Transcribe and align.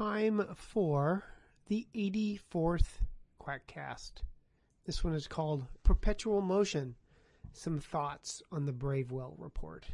time 0.00 0.42
for 0.56 1.22
the 1.66 1.86
84th 1.94 3.02
Quackcast. 3.38 4.12
This 4.86 5.04
one 5.04 5.12
is 5.12 5.26
called 5.26 5.66
Perpetual 5.82 6.40
Motion 6.40 6.94
Some 7.52 7.78
Thoughts 7.80 8.40
on 8.50 8.64
the 8.64 8.72
Bravewell 8.72 9.34
Report. 9.36 9.84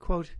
Quote, 0.00 0.34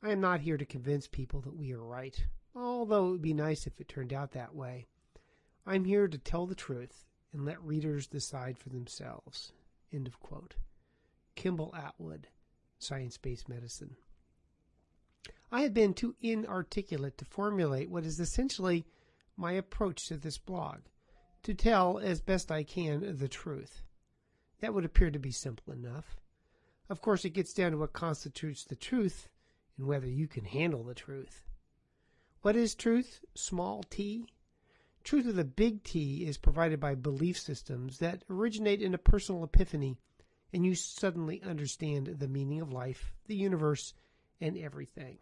I 0.00 0.10
am 0.10 0.20
not 0.20 0.38
here 0.38 0.56
to 0.56 0.64
convince 0.64 1.08
people 1.08 1.40
that 1.40 1.56
we 1.56 1.72
are 1.72 1.82
right, 1.82 2.24
although 2.54 3.08
it 3.08 3.10
would 3.10 3.22
be 3.22 3.34
nice 3.34 3.66
if 3.66 3.80
it 3.80 3.88
turned 3.88 4.12
out 4.12 4.30
that 4.30 4.54
way. 4.54 4.86
I'm 5.66 5.84
here 5.84 6.06
to 6.06 6.18
tell 6.18 6.46
the 6.46 6.54
truth 6.54 7.04
and 7.32 7.44
let 7.44 7.60
readers 7.64 8.06
decide 8.06 8.58
for 8.58 8.68
themselves. 8.68 9.50
End 9.92 10.06
of 10.06 10.20
quote. 10.20 10.54
Kimball 11.34 11.74
Atwood, 11.74 12.28
Science 12.78 13.18
Based 13.18 13.48
Medicine. 13.48 13.96
I 15.50 15.62
have 15.62 15.72
been 15.72 15.94
too 15.94 16.14
inarticulate 16.20 17.16
to 17.18 17.24
formulate 17.24 17.90
what 17.90 18.04
is 18.04 18.20
essentially 18.20 18.86
my 19.36 19.52
approach 19.52 20.06
to 20.08 20.16
this 20.16 20.36
blog 20.36 20.80
to 21.44 21.54
tell 21.54 21.98
as 21.98 22.20
best 22.20 22.50
I 22.50 22.64
can 22.64 23.16
the 23.18 23.28
truth. 23.28 23.82
That 24.60 24.74
would 24.74 24.84
appear 24.84 25.10
to 25.10 25.18
be 25.18 25.30
simple 25.30 25.72
enough. 25.72 26.18
Of 26.90 27.00
course, 27.00 27.24
it 27.24 27.30
gets 27.30 27.54
down 27.54 27.72
to 27.72 27.78
what 27.78 27.92
constitutes 27.92 28.64
the 28.64 28.76
truth 28.76 29.28
and 29.78 29.86
whether 29.86 30.08
you 30.08 30.26
can 30.26 30.44
handle 30.44 30.84
the 30.84 30.94
truth. 30.94 31.42
What 32.42 32.56
is 32.56 32.74
truth? 32.74 33.24
Small 33.34 33.84
t? 33.84 34.26
Truth 35.02 35.26
with 35.26 35.38
a 35.38 35.44
big 35.44 35.84
T 35.84 36.26
is 36.26 36.36
provided 36.36 36.80
by 36.80 36.94
belief 36.94 37.38
systems 37.38 37.98
that 37.98 38.24
originate 38.28 38.82
in 38.82 38.92
a 38.92 38.98
personal 38.98 39.44
epiphany, 39.44 39.96
and 40.52 40.66
you 40.66 40.74
suddenly 40.74 41.42
understand 41.42 42.06
the 42.06 42.28
meaning 42.28 42.60
of 42.60 42.72
life, 42.72 43.14
the 43.26 43.36
universe, 43.36 43.94
and 44.40 44.58
everything. 44.58 45.18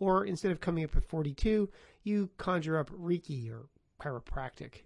Or 0.00 0.24
instead 0.24 0.50
of 0.50 0.60
coming 0.60 0.82
up 0.82 0.94
with 0.94 1.04
42, 1.04 1.68
you 2.02 2.30
conjure 2.38 2.78
up 2.78 2.90
Reiki 2.90 3.52
or 3.52 3.68
chiropractic. 4.00 4.82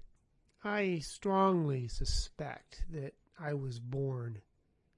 I 0.63 0.99
strongly 0.99 1.89
suspect 1.89 2.85
that 2.91 3.15
I 3.39 3.55
was 3.55 3.79
born 3.79 4.43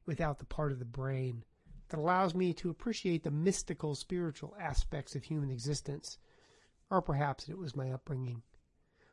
without 0.07 0.39
the 0.39 0.47
part 0.47 0.73
of 0.73 0.79
the 0.79 0.85
brain 0.85 1.45
that 1.89 2.01
allows 2.01 2.35
me 2.35 2.53
to 2.55 2.71
appreciate 2.71 3.25
the 3.25 3.31
mystical 3.31 3.95
spiritual 3.95 4.57
aspects 4.59 5.15
of 5.15 5.25
human 5.25 5.51
existence. 5.51 6.19
Or 6.91 7.03
perhaps 7.03 7.49
it 7.49 7.59
was 7.59 7.77
my 7.77 7.91
upbringing. 7.91 8.43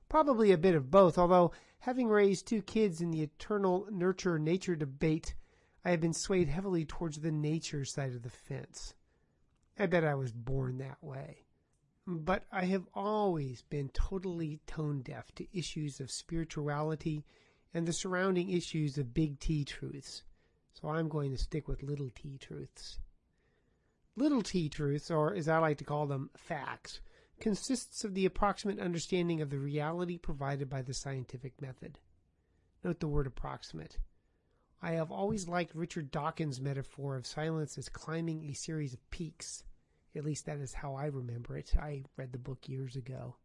Probably 0.07 0.51
a 0.51 0.57
bit 0.57 0.75
of 0.75 0.89
both, 0.89 1.17
although 1.17 1.51
having 1.79 2.07
raised 2.07 2.47
two 2.47 2.61
kids 2.61 3.01
in 3.01 3.11
the 3.11 3.23
eternal 3.23 3.87
nurture 3.91 4.39
nature 4.39 4.75
debate, 4.75 5.35
I 5.83 5.91
have 5.91 5.99
been 5.99 6.13
swayed 6.13 6.47
heavily 6.47 6.85
towards 6.85 7.19
the 7.19 7.31
nature 7.31 7.83
side 7.83 8.13
of 8.13 8.21
the 8.21 8.29
fence. 8.29 8.93
I 9.77 9.87
bet 9.87 10.03
I 10.03 10.15
was 10.15 10.31
born 10.31 10.77
that 10.77 11.03
way. 11.03 11.45
But 12.05 12.45
I 12.51 12.65
have 12.65 12.87
always 12.93 13.61
been 13.63 13.89
totally 13.89 14.59
tone 14.67 15.01
deaf 15.01 15.33
to 15.35 15.57
issues 15.57 15.99
of 15.99 16.11
spirituality 16.11 17.25
and 17.73 17.87
the 17.87 17.93
surrounding 17.93 18.49
issues 18.49 18.97
of 18.97 19.13
big 19.13 19.39
T 19.39 19.63
truths. 19.63 20.23
So 20.73 20.89
I'm 20.89 21.07
going 21.07 21.31
to 21.31 21.37
stick 21.37 21.67
with 21.67 21.81
little 21.81 22.09
t 22.09 22.37
truths. 22.37 22.99
Little 24.15 24.41
t 24.41 24.69
truths, 24.69 25.09
or 25.09 25.33
as 25.33 25.47
I 25.47 25.59
like 25.59 25.77
to 25.77 25.83
call 25.83 26.07
them, 26.07 26.29
facts, 26.35 26.99
consists 27.39 28.03
of 28.03 28.13
the 28.13 28.25
approximate 28.25 28.79
understanding 28.79 29.41
of 29.41 29.49
the 29.49 29.59
reality 29.59 30.17
provided 30.17 30.69
by 30.69 30.81
the 30.81 30.93
scientific 30.93 31.61
method. 31.61 31.99
Note 32.83 32.99
the 32.99 33.07
word 33.07 33.27
approximate. 33.27 33.97
I 34.85 34.91
have 34.91 35.13
always 35.13 35.47
liked 35.47 35.73
Richard 35.75 36.11
Dawkins' 36.11 36.59
metaphor 36.59 37.15
of 37.15 37.25
silence 37.25 37.77
as 37.77 37.87
climbing 37.87 38.43
a 38.43 38.53
series 38.53 38.93
of 38.93 39.09
peaks. 39.11 39.63
At 40.13 40.25
least 40.25 40.45
that 40.45 40.57
is 40.57 40.73
how 40.73 40.95
I 40.95 41.05
remember 41.05 41.55
it. 41.55 41.73
I 41.79 42.03
read 42.17 42.33
the 42.33 42.37
book 42.37 42.67
years 42.67 42.97
ago. 42.97 43.37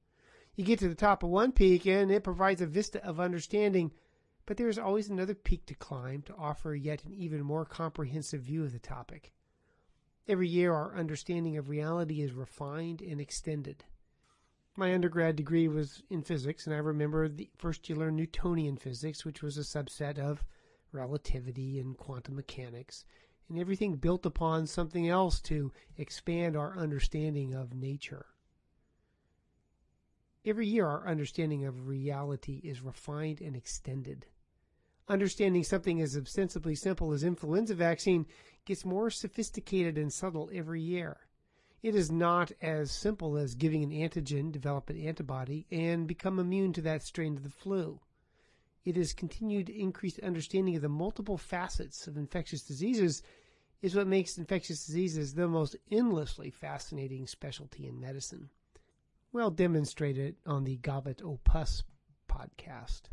You 0.57 0.65
get 0.65 0.81
to 0.81 0.89
the 0.89 0.97
top 0.97 1.23
of 1.23 1.31
one 1.31 1.53
peak 1.53 1.87
and 1.87 2.11
it 2.11 2.25
provides 2.25 2.61
a 2.61 2.67
vista 2.67 3.01
of 3.07 3.21
understanding, 3.21 3.93
but 4.47 4.57
there 4.57 4.69
is 4.69 4.81
always 4.81 5.11
another 5.11 5.37
peak 5.37 5.65
to 5.67 5.77
climb 5.77 6.23
to 6.23 6.35
offer 6.35 6.75
yet 6.75 7.05
an 7.05 7.15
even 7.15 7.45
more 7.45 7.65
comprehensive 7.65 8.43
view 8.43 8.65
of 8.65 8.73
the 8.73 8.81
topic. 8.81 9.33
Every 10.27 10.49
year 10.49 10.75
our 10.75 10.97
understanding 10.97 11.57
of 11.57 11.69
reality 11.69 12.21
is 12.21 12.33
refined 12.33 13.01
and 13.01 13.21
extended. 13.21 13.85
My 14.75 14.93
undergrad 14.93 15.37
degree 15.37 15.69
was 15.69 16.03
in 16.11 16.23
physics, 16.23 16.67
and 16.67 16.75
I 16.75 16.79
remember 16.79 17.29
the 17.29 17.49
first 17.57 17.89
you 17.89 17.95
learn 17.95 18.17
Newtonian 18.17 18.77
physics, 18.77 19.25
which 19.25 19.41
was 19.41 19.57
a 19.57 19.61
subset 19.61 20.19
of 20.19 20.45
relativity 20.93 21.79
and 21.79 21.97
quantum 21.97 22.37
mechanics, 22.37 23.05
and 23.49 23.59
everything 23.59 23.97
built 23.97 24.27
upon 24.27 24.67
something 24.67 25.09
else 25.09 25.41
to 25.41 25.73
expand 25.97 26.57
our 26.57 26.77
understanding 26.77 27.55
of 27.55 27.75
nature. 27.75 28.27
Every 30.45 30.67
year, 30.67 30.87
our 30.87 31.07
understanding 31.07 31.65
of 31.65 31.89
reality 31.89 32.61
is 32.65 32.81
refined 32.81 33.41
and 33.41 33.57
extended. 33.57 34.27
Understanding 35.09 35.65
something 35.65 36.01
as 36.01 36.17
ostensibly 36.17 36.75
simple 36.75 37.13
as 37.13 37.25
influenza 37.25 37.75
vaccine 37.75 38.27
gets 38.65 38.85
more 38.85 39.11
sophisticated 39.11 39.97
and 39.97 40.13
subtle 40.13 40.51
every 40.53 40.83
year. 40.83 41.19
It 41.83 41.95
is 41.95 42.11
not 42.11 42.53
as 42.61 42.91
simple 42.91 43.37
as 43.37 43.55
giving 43.55 43.83
an 43.83 43.91
antigen, 43.91 44.53
develop 44.53 44.91
an 44.91 44.99
antibody, 44.99 45.67
and 45.71 46.07
become 46.07 46.39
immune 46.39 46.73
to 46.75 46.83
that 46.83 47.03
strain 47.03 47.37
of 47.37 47.43
the 47.43 47.51
flu. 47.51 48.01
It 48.89 48.97
is 48.97 49.13
continued 49.13 49.69
increased 49.69 50.19
understanding 50.21 50.75
of 50.75 50.81
the 50.81 50.89
multiple 50.89 51.37
facets 51.37 52.07
of 52.07 52.17
infectious 52.17 52.63
diseases 52.63 53.23
is 53.83 53.95
what 53.95 54.07
makes 54.07 54.39
infectious 54.39 54.87
diseases 54.87 55.35
the 55.35 55.47
most 55.47 55.77
endlessly 55.91 56.49
fascinating 56.49 57.27
specialty 57.27 57.87
in 57.87 58.01
medicine. 58.01 58.49
Well 59.31 59.51
demonstrated 59.51 60.37
on 60.47 60.65
the 60.65 60.79
Gobbet 60.79 61.21
o' 61.23 61.39
Pus 61.45 61.83
podcast. 62.31 63.11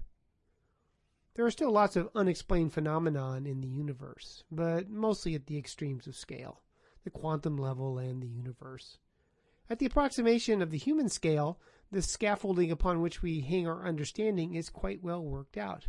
There 1.33 1.45
are 1.45 1.51
still 1.51 1.71
lots 1.71 1.97
of 1.97 2.09
unexplained 2.15 2.71
phenomenon 2.71 3.45
in 3.45 3.59
the 3.59 3.67
universe, 3.67 4.45
but 4.49 4.89
mostly 4.89 5.35
at 5.35 5.47
the 5.47 5.57
extremes 5.57 6.07
of 6.07 6.15
scale, 6.15 6.61
the 7.03 7.09
quantum 7.09 7.57
level 7.57 7.97
and 7.97 8.23
the 8.23 8.29
universe. 8.29 8.97
At 9.69 9.79
the 9.79 9.87
approximation 9.87 10.61
of 10.61 10.71
the 10.71 10.77
human 10.77 11.09
scale, 11.09 11.59
the 11.95 12.01
scaffolding 12.01 12.71
upon 12.71 12.99
which 12.99 13.21
we 13.21 13.39
hang 13.39 13.65
our 13.65 13.87
understanding 13.87 14.53
is 14.53 14.69
quite 14.69 15.01
well 15.01 15.23
worked 15.23 15.55
out. 15.55 15.87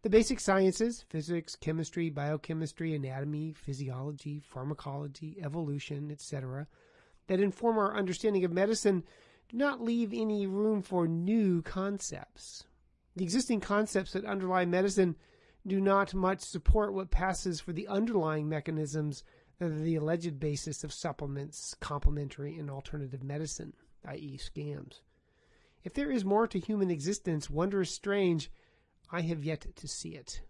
The 0.00 0.08
basic 0.08 0.40
sciences, 0.40 1.04
physics, 1.10 1.54
chemistry, 1.56 2.08
biochemistry, 2.08 2.94
anatomy, 2.94 3.52
physiology, 3.52 4.40
pharmacology, 4.40 5.36
evolution, 5.44 6.10
etc., 6.10 6.66
that 7.26 7.38
inform 7.38 7.76
our 7.76 7.94
understanding 7.94 8.46
of 8.46 8.50
medicine 8.50 9.04
do 9.50 9.58
not 9.58 9.82
leave 9.82 10.14
any 10.14 10.46
room 10.46 10.80
for 10.80 11.06
new 11.06 11.60
concepts. 11.60 12.64
The 13.14 13.24
existing 13.24 13.60
concepts 13.60 14.14
that 14.14 14.24
underlie 14.24 14.64
medicine 14.64 15.16
do 15.66 15.82
not 15.82 16.14
much 16.14 16.40
support 16.40 16.94
what 16.94 17.10
passes 17.10 17.60
for 17.60 17.74
the 17.74 17.88
underlying 17.88 18.48
mechanisms 18.48 19.22
that 19.58 19.70
are 19.70 19.80
the 19.80 19.96
alleged 19.96 20.40
basis 20.40 20.82
of 20.82 20.94
supplements, 20.94 21.76
complementary, 21.78 22.58
and 22.58 22.70
alternative 22.70 23.22
medicine, 23.22 23.74
i.e., 24.06 24.40
scams. 24.42 25.00
If 25.86 25.94
there 25.94 26.10
is 26.10 26.24
more 26.24 26.48
to 26.48 26.58
human 26.58 26.90
existence, 26.90 27.48
wondrous 27.48 27.92
strange, 27.92 28.50
I 29.12 29.20
have 29.20 29.44
yet 29.44 29.68
to 29.76 29.86
see 29.86 30.16
it. 30.16 30.40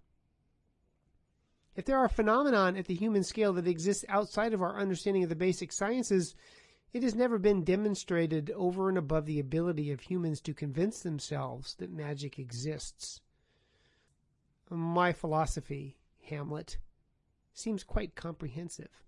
If 1.75 1.85
there 1.85 1.99
are 1.99 2.09
phenomena 2.09 2.73
at 2.75 2.87
the 2.87 2.95
human 2.95 3.23
scale 3.23 3.53
that 3.53 3.69
exist 3.69 4.07
outside 4.09 4.55
of 4.55 4.63
our 4.63 4.81
understanding 4.81 5.25
of 5.25 5.29
the 5.29 5.37
basic 5.37 5.73
sciences, 5.73 6.35
it 6.95 7.03
has 7.03 7.15
never 7.15 7.37
been 7.37 7.65
demonstrated 7.65 8.51
over 8.53 8.89
and 8.89 8.97
above 8.97 9.27
the 9.27 9.39
ability 9.39 9.91
of 9.91 10.01
humans 10.01 10.41
to 10.41 10.55
convince 10.55 11.01
themselves 11.01 11.75
that 11.75 11.93
magic 11.93 12.39
exists. 12.39 13.21
My 14.71 15.13
philosophy, 15.13 15.99
Hamlet, 16.31 16.79
seems 17.53 17.85
quite 17.85 18.15
comprehensive. 18.15 19.03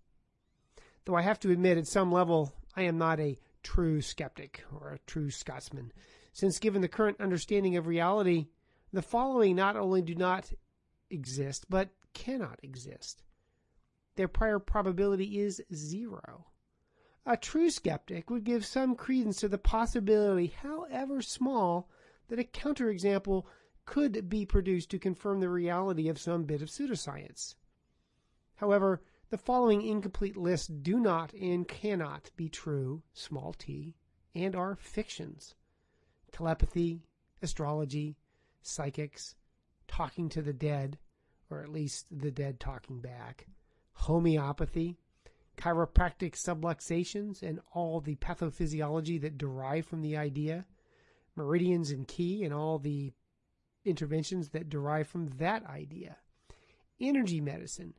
Though 1.07 1.17
I 1.17 1.23
have 1.23 1.41
to 1.41 1.51
admit, 1.51 1.79
at 1.79 1.87
some 1.87 2.13
level, 2.13 2.53
I 2.77 2.83
am 2.83 2.99
not 2.99 3.19
a 3.19 3.39
true 3.63 4.03
skeptic 4.03 4.63
or 4.79 4.91
a 4.91 4.99
true 5.07 5.31
Scotsman, 5.31 5.91
since 6.39 6.61
given 6.61 6.81
the 6.81 6.87
current 6.87 7.21
understanding 7.21 7.77
of 7.77 7.89
reality, 7.89 8.47
the 8.93 9.03
following 9.03 9.57
not 9.57 9.75
only 9.75 10.01
do 10.01 10.15
not 10.15 10.53
exist, 11.11 11.67
but 11.69 11.89
cannot 12.15 12.61
exist. 12.63 13.25
Their 14.15 14.29
prior 14.29 14.61
probability 14.61 15.41
is 15.41 15.61
zero. 15.75 16.47
A 17.27 17.37
true 17.37 17.71
skeptic 17.71 18.31
would 18.31 18.45
give 18.45 18.65
some 18.65 18.95
credence 18.95 19.41
to 19.41 19.49
the 19.49 19.59
possibility, 19.59 20.47
however 20.47 21.23
small, 21.23 21.91
that 22.29 22.39
a 22.39 22.45
counterexample 22.45 23.43
could 23.85 24.29
be 24.29 24.47
produced 24.47 24.91
to 24.91 25.01
confirm 25.01 25.41
the 25.41 25.49
reality 25.49 26.09
of 26.09 26.21
some 26.21 26.45
bit 26.45 26.63
of 26.63 26.69
pseudoscience. 26.69 27.57
However, 28.55 29.03
the 29.31 29.39
following 29.39 29.83
incomplete 29.83 30.37
lists 30.37 30.69
do 30.69 31.01
not 31.01 31.33
and 31.33 31.67
cannot 31.67 32.31
be 32.37 32.49
true, 32.49 33.03
small 33.13 33.55
t, 33.55 33.97
and 34.37 34.55
are 34.55 34.77
fictions. 34.77 35.57
Telepathy, 36.39 37.03
astrology, 37.43 38.17
psychics, 38.63 39.35
talking 39.89 40.29
to 40.29 40.41
the 40.41 40.53
dead, 40.53 40.97
or 41.51 41.65
at 41.65 41.69
least 41.69 42.07
the 42.13 42.31
dead 42.31 42.61
talking 42.61 43.01
back, 43.01 43.49
homeopathy, 43.93 45.01
chiropractic 45.57 46.37
subluxations 46.37 47.43
and 47.43 47.59
all 47.73 48.01
the 48.01 48.15
pathophysiology 48.15 49.21
that 49.21 49.37
derive 49.37 49.85
from 49.85 50.01
the 50.01 50.17
idea, 50.17 50.65
meridians 51.35 51.91
and 51.91 52.07
ki 52.07 52.45
and 52.45 52.55
all 52.55 52.79
the 52.79 53.13
interventions 53.85 54.51
that 54.51 54.71
derive 54.71 55.09
from 55.09 55.27
that 55.39 55.67
idea, 55.67 56.19
energy 57.01 57.41
medicine, 57.41 57.95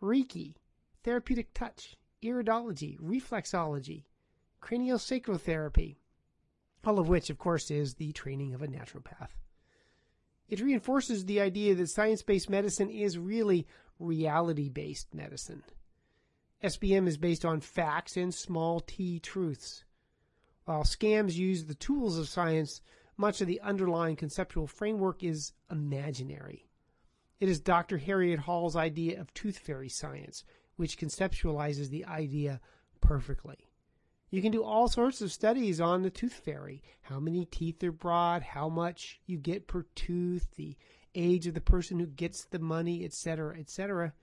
Reiki, 0.00 0.54
therapeutic 1.02 1.52
touch, 1.52 1.96
iridology, 2.22 2.96
reflexology, 3.00 4.04
craniosacral 4.62 5.40
therapy, 5.40 5.98
all 6.84 6.98
of 6.98 7.08
which, 7.08 7.30
of 7.30 7.38
course, 7.38 7.70
is 7.70 7.94
the 7.94 8.12
training 8.12 8.54
of 8.54 8.62
a 8.62 8.68
naturopath. 8.68 9.30
It 10.48 10.60
reinforces 10.60 11.24
the 11.24 11.40
idea 11.40 11.74
that 11.74 11.88
science 11.88 12.22
based 12.22 12.50
medicine 12.50 12.90
is 12.90 13.18
really 13.18 13.66
reality 13.98 14.68
based 14.68 15.14
medicine. 15.14 15.62
SBM 16.62 17.08
is 17.08 17.16
based 17.16 17.44
on 17.44 17.60
facts 17.60 18.16
and 18.16 18.34
small 18.34 18.80
t 18.80 19.18
truths. 19.18 19.84
While 20.64 20.84
scams 20.84 21.34
use 21.34 21.64
the 21.64 21.74
tools 21.74 22.18
of 22.18 22.28
science, 22.28 22.82
much 23.16 23.40
of 23.40 23.46
the 23.46 23.60
underlying 23.60 24.16
conceptual 24.16 24.66
framework 24.66 25.22
is 25.22 25.52
imaginary. 25.70 26.68
It 27.40 27.48
is 27.48 27.58
Dr. 27.60 27.98
Harriet 27.98 28.40
Hall's 28.40 28.76
idea 28.76 29.20
of 29.20 29.34
tooth 29.34 29.58
fairy 29.58 29.88
science, 29.88 30.44
which 30.76 30.98
conceptualizes 30.98 31.88
the 31.88 32.04
idea 32.04 32.60
perfectly. 33.00 33.71
You 34.32 34.40
can 34.40 34.50
do 34.50 34.64
all 34.64 34.88
sorts 34.88 35.20
of 35.20 35.30
studies 35.30 35.78
on 35.78 36.00
the 36.00 36.08
tooth 36.08 36.32
fairy 36.32 36.82
how 37.02 37.20
many 37.20 37.44
teeth 37.44 37.84
are 37.84 37.92
brought, 37.92 38.42
how 38.42 38.70
much 38.70 39.20
you 39.26 39.36
get 39.36 39.66
per 39.66 39.82
tooth, 39.94 40.46
the 40.56 40.74
age 41.14 41.46
of 41.46 41.52
the 41.52 41.60
person 41.60 42.00
who 42.00 42.06
gets 42.06 42.44
the 42.46 42.58
money, 42.58 43.04
etc., 43.04 43.58
etc., 43.58 44.14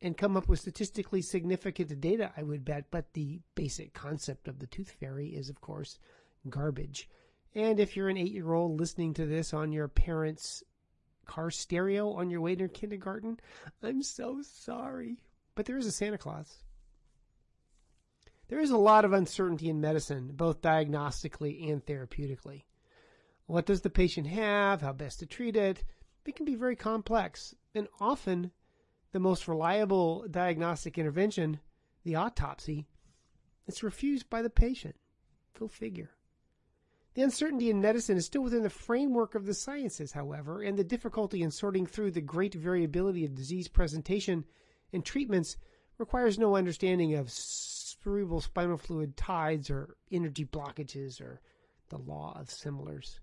and 0.00 0.16
come 0.16 0.36
up 0.36 0.46
with 0.46 0.60
statistically 0.60 1.22
significant 1.22 2.00
data, 2.00 2.30
I 2.36 2.44
would 2.44 2.64
bet. 2.64 2.84
But 2.92 3.14
the 3.14 3.40
basic 3.56 3.92
concept 3.94 4.46
of 4.46 4.60
the 4.60 4.68
tooth 4.68 4.94
fairy 5.00 5.30
is, 5.30 5.48
of 5.48 5.60
course, 5.60 5.98
garbage. 6.48 7.08
And 7.52 7.80
if 7.80 7.96
you're 7.96 8.08
an 8.08 8.18
eight 8.18 8.32
year 8.32 8.52
old 8.52 8.78
listening 8.78 9.12
to 9.14 9.26
this 9.26 9.52
on 9.52 9.72
your 9.72 9.88
parents' 9.88 10.62
car 11.24 11.50
stereo 11.50 12.12
on 12.12 12.30
your 12.30 12.42
way 12.42 12.54
to 12.54 12.68
kindergarten, 12.68 13.40
I'm 13.82 14.04
so 14.04 14.40
sorry. 14.42 15.18
But 15.56 15.66
there 15.66 15.78
is 15.78 15.86
a 15.86 15.92
Santa 15.92 16.18
Claus. 16.18 16.62
There 18.48 18.60
is 18.60 18.70
a 18.70 18.76
lot 18.76 19.04
of 19.04 19.12
uncertainty 19.12 19.68
in 19.68 19.80
medicine, 19.80 20.30
both 20.34 20.62
diagnostically 20.62 21.70
and 21.70 21.84
therapeutically. 21.84 22.62
What 23.46 23.66
does 23.66 23.80
the 23.80 23.90
patient 23.90 24.28
have? 24.28 24.82
How 24.82 24.92
best 24.92 25.18
to 25.20 25.26
treat 25.26 25.56
it? 25.56 25.82
It 26.24 26.36
can 26.36 26.44
be 26.44 26.54
very 26.54 26.76
complex, 26.76 27.54
and 27.74 27.88
often 28.00 28.52
the 29.12 29.20
most 29.20 29.48
reliable 29.48 30.26
diagnostic 30.30 30.98
intervention, 30.98 31.60
the 32.04 32.16
autopsy, 32.16 32.86
is 33.66 33.82
refused 33.82 34.28
by 34.30 34.42
the 34.42 34.50
patient. 34.50 34.96
Go 35.58 35.68
figure. 35.68 36.10
The 37.14 37.22
uncertainty 37.22 37.70
in 37.70 37.80
medicine 37.80 38.16
is 38.16 38.26
still 38.26 38.42
within 38.42 38.62
the 38.62 38.70
framework 38.70 39.34
of 39.34 39.46
the 39.46 39.54
sciences, 39.54 40.12
however, 40.12 40.62
and 40.62 40.76
the 40.76 40.84
difficulty 40.84 41.42
in 41.42 41.50
sorting 41.50 41.86
through 41.86 42.10
the 42.10 42.20
great 42.20 42.54
variability 42.54 43.24
of 43.24 43.34
disease 43.34 43.68
presentation 43.68 44.44
and 44.92 45.04
treatments 45.04 45.56
requires 45.98 46.38
no 46.38 46.56
understanding 46.56 47.14
of 47.14 47.30
cerebral 48.06 48.40
spinal 48.40 48.78
fluid 48.78 49.16
tides 49.16 49.68
or 49.68 49.96
energy 50.12 50.44
blockages 50.44 51.20
or 51.20 51.40
the 51.88 51.98
law 51.98 52.32
of 52.38 52.48
similars. 52.48 53.18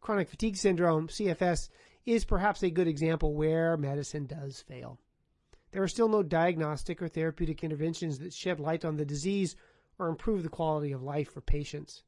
Chronic 0.00 0.28
fatigue 0.28 0.56
syndrome, 0.56 1.08
CFS, 1.08 1.68
is 2.04 2.24
perhaps 2.24 2.62
a 2.62 2.70
good 2.70 2.86
example 2.86 3.34
where 3.34 3.76
medicine 3.76 4.26
does 4.26 4.60
fail. 4.60 5.00
There 5.72 5.82
are 5.82 5.88
still 5.88 6.06
no 6.06 6.22
diagnostic 6.22 7.02
or 7.02 7.08
therapeutic 7.08 7.64
interventions 7.64 8.20
that 8.20 8.32
shed 8.32 8.60
light 8.60 8.84
on 8.84 8.96
the 8.96 9.04
disease 9.04 9.56
or 9.98 10.06
improve 10.06 10.44
the 10.44 10.48
quality 10.48 10.92
of 10.92 11.02
life 11.02 11.32
for 11.32 11.40
patients. 11.40 12.04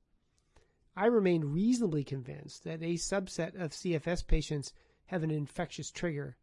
I 0.94 1.06
remain 1.06 1.46
reasonably 1.46 2.04
convinced 2.04 2.62
that 2.62 2.80
a 2.80 2.94
subset 2.94 3.60
of 3.60 3.72
CFS 3.72 4.24
patients 4.24 4.72
have 5.06 5.24
an 5.24 5.32
infectious 5.32 5.90
trigger, 5.90 6.36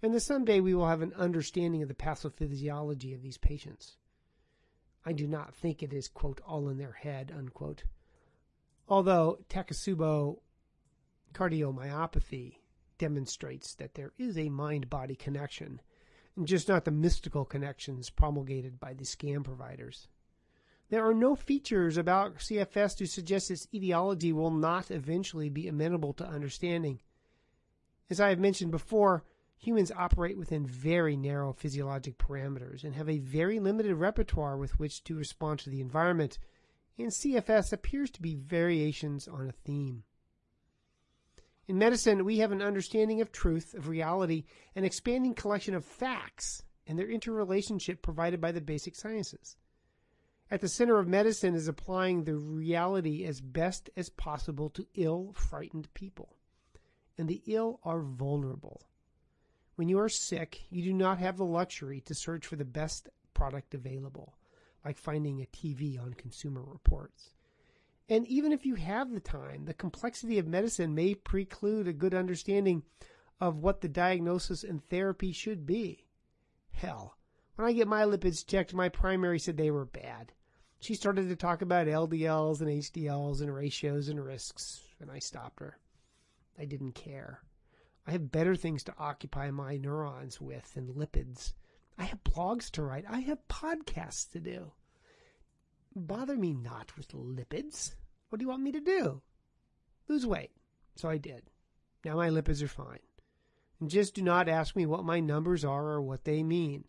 and 0.00 0.14
that 0.14 0.20
someday 0.20 0.60
we 0.60 0.74
will 0.74 0.88
have 0.88 1.02
an 1.02 1.12
understanding 1.18 1.82
of 1.82 1.88
the 1.88 1.94
pathophysiology 1.94 3.14
of 3.14 3.20
these 3.20 3.36
patients. 3.36 3.98
I 5.04 5.12
do 5.12 5.26
not 5.26 5.54
think 5.54 5.82
it 5.82 5.92
is, 5.92 6.08
quote, 6.08 6.40
all 6.46 6.68
in 6.68 6.78
their 6.78 6.92
head, 6.92 7.32
unquote. 7.36 7.84
Although 8.88 9.38
Takotsubo 9.48 10.38
cardiomyopathy 11.32 12.56
demonstrates 12.98 13.74
that 13.74 13.94
there 13.94 14.12
is 14.18 14.38
a 14.38 14.48
mind 14.48 14.88
body 14.88 15.16
connection, 15.16 15.80
and 16.36 16.46
just 16.46 16.68
not 16.68 16.84
the 16.84 16.90
mystical 16.90 17.44
connections 17.44 18.10
promulgated 18.10 18.78
by 18.78 18.92
the 18.92 19.04
scam 19.04 19.42
providers. 19.42 20.08
There 20.88 21.08
are 21.08 21.14
no 21.14 21.34
features 21.34 21.96
about 21.96 22.36
CFS 22.36 22.96
to 22.98 23.06
suggest 23.06 23.50
its 23.50 23.66
etiology 23.72 24.32
will 24.32 24.50
not 24.50 24.90
eventually 24.90 25.48
be 25.48 25.66
amenable 25.66 26.12
to 26.14 26.26
understanding. 26.26 27.00
As 28.10 28.20
I 28.20 28.28
have 28.28 28.38
mentioned 28.38 28.70
before, 28.70 29.24
Humans 29.62 29.92
operate 29.92 30.36
within 30.36 30.66
very 30.66 31.16
narrow 31.16 31.52
physiologic 31.52 32.18
parameters 32.18 32.82
and 32.82 32.96
have 32.96 33.08
a 33.08 33.20
very 33.20 33.60
limited 33.60 33.94
repertoire 33.94 34.56
with 34.56 34.76
which 34.80 35.04
to 35.04 35.14
respond 35.14 35.60
to 35.60 35.70
the 35.70 35.80
environment, 35.80 36.40
and 36.98 37.12
CFS 37.12 37.72
appears 37.72 38.10
to 38.10 38.20
be 38.20 38.34
variations 38.34 39.28
on 39.28 39.48
a 39.48 39.52
theme. 39.52 40.02
In 41.68 41.78
medicine, 41.78 42.24
we 42.24 42.38
have 42.38 42.50
an 42.50 42.60
understanding 42.60 43.20
of 43.20 43.30
truth, 43.30 43.72
of 43.74 43.86
reality, 43.86 44.46
an 44.74 44.82
expanding 44.82 45.32
collection 45.32 45.76
of 45.76 45.84
facts 45.84 46.64
and 46.88 46.98
their 46.98 47.08
interrelationship 47.08 48.02
provided 48.02 48.40
by 48.40 48.50
the 48.50 48.60
basic 48.60 48.96
sciences. 48.96 49.56
At 50.50 50.60
the 50.60 50.68
center 50.68 50.98
of 50.98 51.06
medicine 51.06 51.54
is 51.54 51.68
applying 51.68 52.24
the 52.24 52.34
reality 52.34 53.24
as 53.24 53.40
best 53.40 53.90
as 53.96 54.10
possible 54.10 54.70
to 54.70 54.88
ill, 54.94 55.32
frightened 55.34 55.94
people. 55.94 56.34
And 57.16 57.28
the 57.28 57.42
ill 57.46 57.78
are 57.84 58.02
vulnerable. 58.02 58.82
When 59.76 59.88
you 59.88 59.98
are 59.98 60.08
sick, 60.08 60.62
you 60.70 60.82
do 60.82 60.92
not 60.92 61.18
have 61.18 61.36
the 61.38 61.44
luxury 61.44 62.00
to 62.02 62.14
search 62.14 62.46
for 62.46 62.56
the 62.56 62.64
best 62.64 63.08
product 63.32 63.74
available, 63.74 64.36
like 64.84 64.98
finding 64.98 65.40
a 65.40 65.46
TV 65.46 66.00
on 66.00 66.14
Consumer 66.14 66.62
Reports. 66.62 67.30
And 68.08 68.26
even 68.26 68.52
if 68.52 68.66
you 68.66 68.74
have 68.74 69.10
the 69.10 69.20
time, 69.20 69.64
the 69.64 69.74
complexity 69.74 70.38
of 70.38 70.46
medicine 70.46 70.94
may 70.94 71.14
preclude 71.14 71.88
a 71.88 71.92
good 71.92 72.14
understanding 72.14 72.82
of 73.40 73.56
what 73.56 73.80
the 73.80 73.88
diagnosis 73.88 74.62
and 74.62 74.84
therapy 74.84 75.32
should 75.32 75.64
be. 75.64 76.06
Hell, 76.72 77.16
when 77.54 77.66
I 77.66 77.72
get 77.72 77.88
my 77.88 78.02
lipids 78.02 78.46
checked, 78.46 78.74
my 78.74 78.88
primary 78.88 79.38
said 79.38 79.56
they 79.56 79.70
were 79.70 79.86
bad. 79.86 80.32
She 80.80 80.94
started 80.94 81.28
to 81.28 81.36
talk 81.36 81.62
about 81.62 81.86
LDLs 81.86 82.60
and 82.60 82.68
HDLs 82.68 83.40
and 83.40 83.54
ratios 83.54 84.08
and 84.08 84.22
risks, 84.22 84.82
and 85.00 85.10
I 85.10 85.18
stopped 85.18 85.60
her. 85.60 85.78
I 86.58 86.64
didn't 86.64 86.92
care. 86.92 87.40
I 88.06 88.12
have 88.12 88.32
better 88.32 88.56
things 88.56 88.82
to 88.84 88.94
occupy 88.98 89.50
my 89.50 89.76
neurons 89.76 90.40
with 90.40 90.74
than 90.74 90.94
lipids. 90.94 91.52
I 91.98 92.04
have 92.04 92.24
blogs 92.24 92.70
to 92.72 92.82
write. 92.82 93.04
I 93.08 93.20
have 93.20 93.46
podcasts 93.48 94.30
to 94.32 94.40
do. 94.40 94.72
Bother 95.94 96.36
me 96.36 96.52
not 96.52 96.96
with 96.96 97.08
lipids. 97.12 97.94
What 98.28 98.38
do 98.38 98.44
you 98.44 98.48
want 98.48 98.62
me 98.62 98.72
to 98.72 98.80
do? 98.80 99.22
Lose 100.08 100.26
weight. 100.26 100.50
So 100.96 101.08
I 101.08 101.18
did. 101.18 101.42
Now 102.04 102.16
my 102.16 102.30
lipids 102.30 102.62
are 102.62 102.68
fine. 102.68 102.98
And 103.78 103.90
just 103.90 104.14
do 104.14 104.22
not 104.22 104.48
ask 104.48 104.74
me 104.74 104.86
what 104.86 105.04
my 105.04 105.20
numbers 105.20 105.64
are 105.64 105.88
or 105.88 106.02
what 106.02 106.24
they 106.24 106.42
mean. 106.42 106.84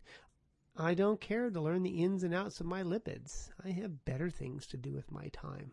I 0.76 0.94
don't 0.94 1.20
care 1.20 1.50
to 1.50 1.60
learn 1.60 1.84
the 1.84 2.02
ins 2.02 2.24
and 2.24 2.34
outs 2.34 2.60
of 2.60 2.66
my 2.66 2.82
lipids. 2.82 3.50
I 3.64 3.70
have 3.70 4.04
better 4.04 4.30
things 4.30 4.66
to 4.68 4.76
do 4.76 4.92
with 4.92 5.12
my 5.12 5.28
time. 5.28 5.72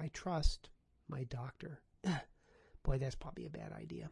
I 0.00 0.08
trust 0.08 0.70
my 1.08 1.24
doctor. 1.24 1.80
Boy, 2.82 2.98
that's 2.98 3.14
probably 3.14 3.46
a 3.46 3.50
bad 3.50 3.72
idea. 3.72 4.10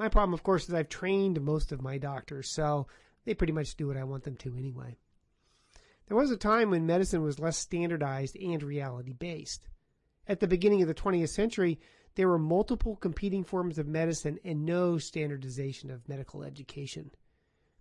My 0.00 0.08
problem, 0.08 0.32
of 0.32 0.42
course, 0.42 0.66
is 0.66 0.72
I've 0.72 0.88
trained 0.88 1.42
most 1.42 1.72
of 1.72 1.82
my 1.82 1.98
doctors, 1.98 2.48
so 2.48 2.86
they 3.26 3.34
pretty 3.34 3.52
much 3.52 3.76
do 3.76 3.86
what 3.86 3.98
I 3.98 4.04
want 4.04 4.24
them 4.24 4.34
to 4.36 4.56
anyway. 4.56 4.96
There 6.06 6.16
was 6.16 6.30
a 6.30 6.38
time 6.38 6.70
when 6.70 6.86
medicine 6.86 7.22
was 7.22 7.38
less 7.38 7.58
standardized 7.58 8.34
and 8.34 8.62
reality 8.62 9.12
based. 9.12 9.68
At 10.26 10.40
the 10.40 10.48
beginning 10.48 10.80
of 10.80 10.88
the 10.88 10.94
20th 10.94 11.28
century, 11.28 11.78
there 12.14 12.28
were 12.28 12.38
multiple 12.38 12.96
competing 12.96 13.44
forms 13.44 13.78
of 13.78 13.86
medicine 13.86 14.38
and 14.42 14.64
no 14.64 14.96
standardization 14.96 15.90
of 15.90 16.08
medical 16.08 16.44
education. 16.44 17.10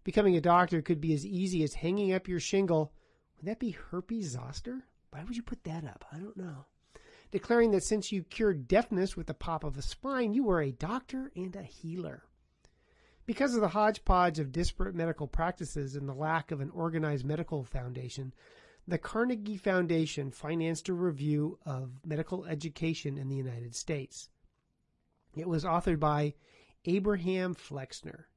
Becoming 0.03 0.35
a 0.35 0.41
doctor 0.41 0.81
could 0.81 0.99
be 0.99 1.13
as 1.13 1.25
easy 1.25 1.63
as 1.63 1.75
hanging 1.75 2.11
up 2.11 2.27
your 2.27 2.41
shingle. 2.41 2.91
Would 3.37 3.45
that 3.45 3.59
be 3.59 3.71
herpes 3.71 4.31
zoster? 4.31 4.83
Why 5.11 5.23
would 5.23 5.37
you 5.37 5.43
put 5.43 5.63
that 5.63 5.85
up? 5.85 6.03
I 6.11 6.17
don't 6.17 6.35
know 6.35 6.65
declaring 7.31 7.71
that 7.71 7.83
since 7.83 8.11
you 8.11 8.23
cured 8.23 8.67
deafness 8.67 9.15
with 9.15 9.27
the 9.27 9.33
pop 9.33 9.63
of 9.63 9.77
a 9.77 9.81
spine, 9.81 10.33
you 10.33 10.43
were 10.43 10.61
a 10.61 10.71
doctor 10.71 11.31
and 11.35 11.55
a 11.55 11.63
healer. 11.63 12.23
Because 13.25 13.53
of 13.53 13.61
the 13.61 13.67
hodgepodge 13.67 14.39
of 14.39 14.51
disparate 14.51 14.95
medical 14.95 15.27
practices 15.27 15.95
and 15.95 16.09
the 16.09 16.13
lack 16.13 16.49
of 16.49 16.61
an 16.61 16.71
organized 16.71 17.25
medical 17.25 17.63
foundation, 17.63 18.33
the 18.87 18.97
Carnegie 18.97 19.57
Foundation 19.57 20.31
financed 20.31 20.89
a 20.89 20.93
review 20.93 21.59
of 21.63 21.91
medical 22.03 22.45
education 22.45 23.19
in 23.19 23.29
the 23.29 23.35
United 23.35 23.75
States. 23.75 24.29
It 25.35 25.47
was 25.47 25.63
authored 25.63 25.99
by 25.99 26.33
Abraham 26.85 27.53
Flexner, 27.53 28.29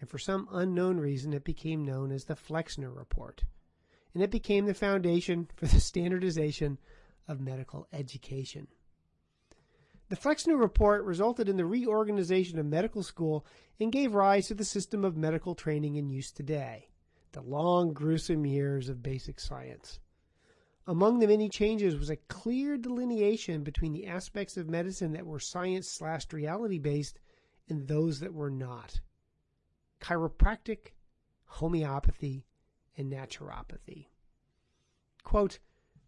and 0.00 0.10
for 0.10 0.18
some 0.18 0.48
unknown 0.50 0.98
reason 0.98 1.32
it 1.32 1.44
became 1.44 1.84
known 1.84 2.10
as 2.10 2.24
the 2.24 2.34
Flexner 2.34 2.90
Report, 2.90 3.44
and 4.14 4.22
it 4.22 4.32
became 4.32 4.66
the 4.66 4.74
foundation 4.74 5.48
for 5.54 5.66
the 5.66 5.78
standardization 5.78 6.78
of 7.30 7.40
medical 7.40 7.86
education. 7.92 8.66
The 10.08 10.16
Flexner 10.16 10.56
Report 10.56 11.04
resulted 11.04 11.48
in 11.48 11.56
the 11.56 11.64
reorganization 11.64 12.58
of 12.58 12.66
medical 12.66 13.04
school 13.04 13.46
and 13.78 13.92
gave 13.92 14.12
rise 14.12 14.48
to 14.48 14.54
the 14.54 14.64
system 14.64 15.04
of 15.04 15.16
medical 15.16 15.54
training 15.54 15.94
in 15.94 16.10
use 16.10 16.32
today, 16.32 16.88
the 17.30 17.40
long, 17.40 17.92
gruesome 17.92 18.44
years 18.44 18.88
of 18.88 19.04
basic 19.04 19.38
science. 19.38 20.00
Among 20.88 21.20
the 21.20 21.28
many 21.28 21.48
changes 21.48 21.96
was 21.96 22.10
a 22.10 22.16
clear 22.16 22.76
delineation 22.76 23.62
between 23.62 23.92
the 23.92 24.08
aspects 24.08 24.56
of 24.56 24.68
medicine 24.68 25.12
that 25.12 25.24
were 25.24 25.38
science 25.38 25.88
slash 25.88 26.26
reality 26.32 26.80
based 26.80 27.20
and 27.68 27.86
those 27.86 28.18
that 28.18 28.34
were 28.34 28.50
not. 28.50 29.00
Chiropractic, 30.00 30.94
homeopathy, 31.44 32.46
and 32.96 33.12
naturopathy. 33.12 34.08
Quote, 35.22 35.60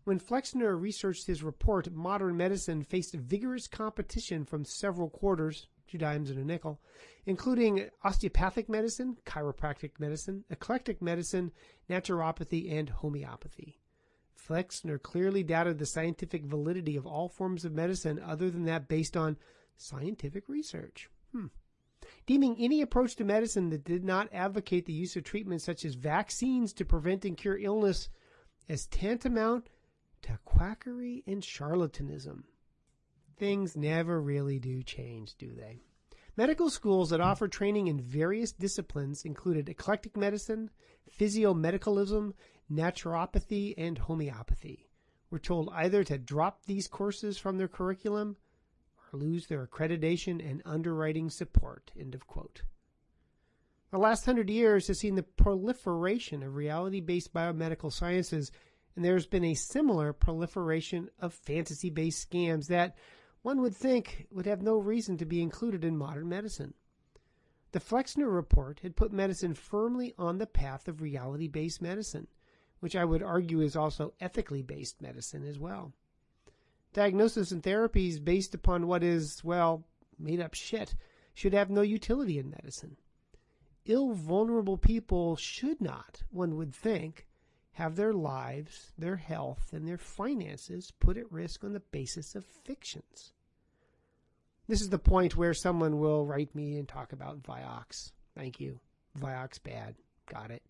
when 0.05 0.19
Flexner 0.19 0.77
researched 0.77 1.27
his 1.27 1.43
report, 1.43 1.93
modern 1.93 2.37
medicine 2.37 2.83
faced 2.83 3.15
vigorous 3.15 3.69
competition 3.69 4.45
from 4.45 4.65
several 4.65 5.09
quarters, 5.09 5.69
two 5.87 5.99
dimes 5.99 6.31
and 6.31 6.39
a 6.39 6.45
nickel, 6.45 6.81
including 7.27 7.89
osteopathic 8.03 8.69
medicine, 8.69 9.17
chiropractic 9.25 9.93
medicine, 10.01 10.45
eclectic 10.51 11.01
medicine, 11.01 11.53
naturopathy, 11.89 12.73
and 12.73 12.89
homeopathy. 12.89 13.79
Flexner 14.35 14.99
clearly 14.99 15.45
doubted 15.45 15.79
the 15.79 15.87
scientific 15.87 16.45
validity 16.45 16.97
of 16.97 17.07
all 17.07 17.29
forms 17.29 17.65
of 17.65 17.73
medicine 17.73 18.19
other 18.19 18.51
than 18.51 18.65
that 18.65 18.89
based 18.89 19.17
on 19.17 19.37
scientific 19.77 20.49
research. 20.49 21.09
Hmm. 21.31 21.47
Deeming 22.27 22.57
any 22.59 22.83
approach 22.83 23.15
to 23.17 23.25
medicine 23.25 23.71
that 23.71 23.85
did 23.85 24.03
not 24.03 24.29
advocate 24.33 24.87
the 24.87 24.93
use 24.93 25.15
of 25.15 25.23
treatments 25.23 25.65
such 25.65 25.85
as 25.85 25.95
vaccines 25.95 26.73
to 26.73 26.85
prevent 26.85 27.25
and 27.25 27.37
cure 27.37 27.59
illness 27.59 28.09
as 28.69 28.87
tantamount 28.87 29.69
to 30.23 30.39
quackery 30.45 31.23
and 31.27 31.43
charlatanism. 31.43 32.45
Things 33.37 33.77
never 33.77 34.21
really 34.21 34.59
do 34.59 34.83
change, 34.83 35.37
do 35.37 35.53
they? 35.55 35.81
Medical 36.37 36.71
schools 36.71 37.11
that 37.11 37.21
offer 37.21 37.47
training 37.47 37.89
in 37.89 38.01
various 38.01 38.53
disciplines 38.53 39.25
included 39.25 39.69
eclectic 39.69 40.17
medicine, 40.17 40.71
physiomedicalism, 41.19 42.33
naturopathy, 42.73 43.75
and 43.77 43.99
homeopathy. 43.99 44.89
Were 45.31 45.39
told 45.39 45.71
either 45.73 46.05
to 46.05 46.19
drop 46.19 46.65
these 46.65 46.89
courses 46.89 47.39
from 47.39 47.59
their 47.59 47.69
curriculum 47.69 48.37
or 48.97 49.19
lose 49.19 49.47
their 49.47 49.67
accreditation 49.67 50.41
and 50.47 50.63
underwriting 50.65 51.29
support. 51.29 51.91
End 51.99 52.15
of 52.15 52.27
quote. 52.27 52.63
The 53.91 53.99
last 53.99 54.25
hundred 54.25 54.49
years 54.49 54.87
has 54.87 54.99
seen 54.99 55.17
the 55.17 55.23
proliferation 55.23 56.43
of 56.43 56.55
reality 56.55 57.01
based 57.01 57.35
biomedical 57.35 57.93
sciences 57.93 58.51
and 58.95 59.05
there's 59.05 59.27
been 59.27 59.45
a 59.45 59.55
similar 59.55 60.13
proliferation 60.13 61.11
of 61.19 61.35
fantasy 61.35 61.91
based 61.91 62.31
scams 62.31 62.67
that 62.69 62.97
one 63.43 63.61
would 63.61 63.75
think 63.75 64.27
would 64.31 64.47
have 64.47 64.63
no 64.63 64.79
reason 64.79 65.17
to 65.19 65.25
be 65.25 65.43
included 65.43 65.85
in 65.85 65.97
modern 65.97 66.29
medicine. 66.29 66.75
The 67.73 67.81
Flexner 67.81 68.29
report 68.29 68.81
had 68.81 68.97
put 68.97 69.13
medicine 69.13 69.55
firmly 69.55 70.15
on 70.19 70.39
the 70.39 70.47
path 70.47 70.89
of 70.89 71.01
reality 71.01 71.49
based 71.49 71.81
medicine, 71.81 72.29
which 72.81 72.95
I 72.95 73.05
would 73.05 73.23
argue 73.23 73.61
is 73.61 73.77
also 73.77 74.13
ethically 74.21 74.63
based 74.63 75.01
medicine 75.01 75.45
as 75.45 75.59
well. 75.59 75.93
Diagnosis 76.93 77.51
and 77.51 77.63
therapies 77.63 78.23
based 78.23 78.55
upon 78.55 78.87
what 78.87 79.03
is, 79.03 79.43
well, 79.43 79.87
made 80.19 80.41
up 80.41 80.53
shit 80.53 80.95
should 81.33 81.55
have 81.55 81.71
no 81.71 81.81
utility 81.81 82.39
in 82.39 82.51
medicine. 82.51 82.97
Ill, 83.87 84.13
vulnerable 84.13 84.77
people 84.77 85.35
should 85.37 85.81
not, 85.81 86.23
one 86.31 86.57
would 86.57 86.75
think, 86.75 87.27
have 87.73 87.97
their 87.97 88.13
lives, 88.13 88.93
their 88.99 89.17
health, 89.17 89.71
and 89.73 89.87
their 89.87 89.99
finances 89.99 90.93
put 91.01 91.17
at 91.17 91.31
risk 91.33 91.65
on 91.65 91.73
the 91.73 91.81
basis 91.81 92.35
of 92.35 92.45
fictions. 92.45 93.33
This 94.69 94.81
is 94.81 94.91
the 94.91 94.99
point 94.99 95.37
where 95.37 95.55
someone 95.55 95.99
will 95.99 96.27
write 96.27 96.55
me 96.55 96.77
and 96.79 96.87
talk 96.87 97.13
about 97.13 97.43
Vioxx. 97.43 98.13
Thank 98.37 98.61
you. 98.61 98.79
Vioxx 99.19 99.63
bad. 99.63 99.97
Got 100.31 100.51
it. 100.51 100.63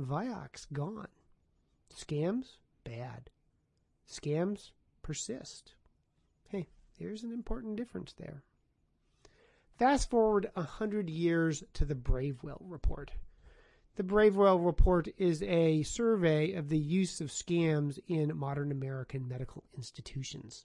Vioxx 0.00 0.66
gone. 0.72 1.08
Scams 1.94 2.56
bad. 2.84 3.30
Scams 4.10 4.72
persist. 5.02 5.74
Hey, 6.48 6.68
there's 6.98 7.22
an 7.22 7.32
important 7.32 7.76
difference 7.76 8.14
there. 8.14 8.42
Fast 9.78 10.10
forward 10.10 10.50
a 10.54 10.62
hundred 10.62 11.08
years 11.08 11.62
to 11.74 11.84
the 11.84 11.94
Bravewell 11.94 12.60
report. 12.60 13.12
The 13.94 14.02
Bravewell 14.02 14.64
Report 14.64 15.06
is 15.18 15.42
a 15.42 15.82
survey 15.82 16.54
of 16.54 16.70
the 16.70 16.78
use 16.78 17.20
of 17.20 17.28
scams 17.28 17.98
in 18.08 18.34
modern 18.34 18.72
American 18.72 19.28
medical 19.28 19.64
institutions. 19.76 20.64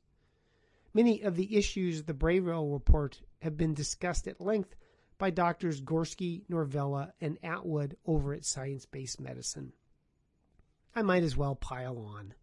Many 0.93 1.21
of 1.21 1.35
the 1.35 1.57
issues 1.57 1.99
of 1.99 2.05
the 2.05 2.13
Bravewell 2.13 2.71
Report 2.71 3.21
have 3.39 3.57
been 3.57 3.73
discussed 3.73 4.29
at 4.29 4.39
length 4.39 4.77
by 5.17 5.29
doctors 5.29 5.81
Gorski, 5.81 6.43
Novella, 6.47 7.11
and 7.19 7.37
Atwood 7.43 7.97
over 8.05 8.33
at 8.33 8.45
Science 8.45 8.85
Based 8.85 9.19
Medicine. 9.19 9.73
I 10.95 11.01
might 11.01 11.23
as 11.23 11.35
well 11.35 11.55
pile 11.55 11.97
on. 11.97 12.33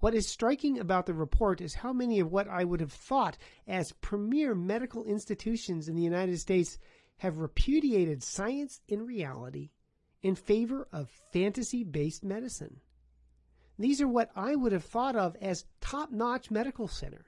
What 0.00 0.14
is 0.14 0.28
striking 0.28 0.78
about 0.78 1.06
the 1.06 1.14
report 1.14 1.62
is 1.62 1.72
how 1.72 1.94
many 1.94 2.20
of 2.20 2.30
what 2.30 2.46
I 2.46 2.62
would 2.62 2.80
have 2.80 2.92
thought 2.92 3.38
as 3.66 3.92
premier 4.02 4.54
medical 4.54 5.02
institutions 5.04 5.88
in 5.88 5.96
the 5.96 6.02
United 6.02 6.38
States 6.40 6.78
have 7.16 7.38
repudiated 7.38 8.22
science 8.22 8.82
in 8.86 9.06
reality 9.06 9.70
in 10.24 10.34
favor 10.34 10.88
of 10.90 11.10
fantasy 11.32 11.84
based 11.84 12.24
medicine. 12.24 12.80
These 13.78 14.00
are 14.00 14.08
what 14.08 14.30
I 14.34 14.56
would 14.56 14.72
have 14.72 14.84
thought 14.84 15.14
of 15.14 15.36
as 15.40 15.66
top 15.80 16.10
notch 16.10 16.50
medical 16.50 16.88
center. 16.88 17.26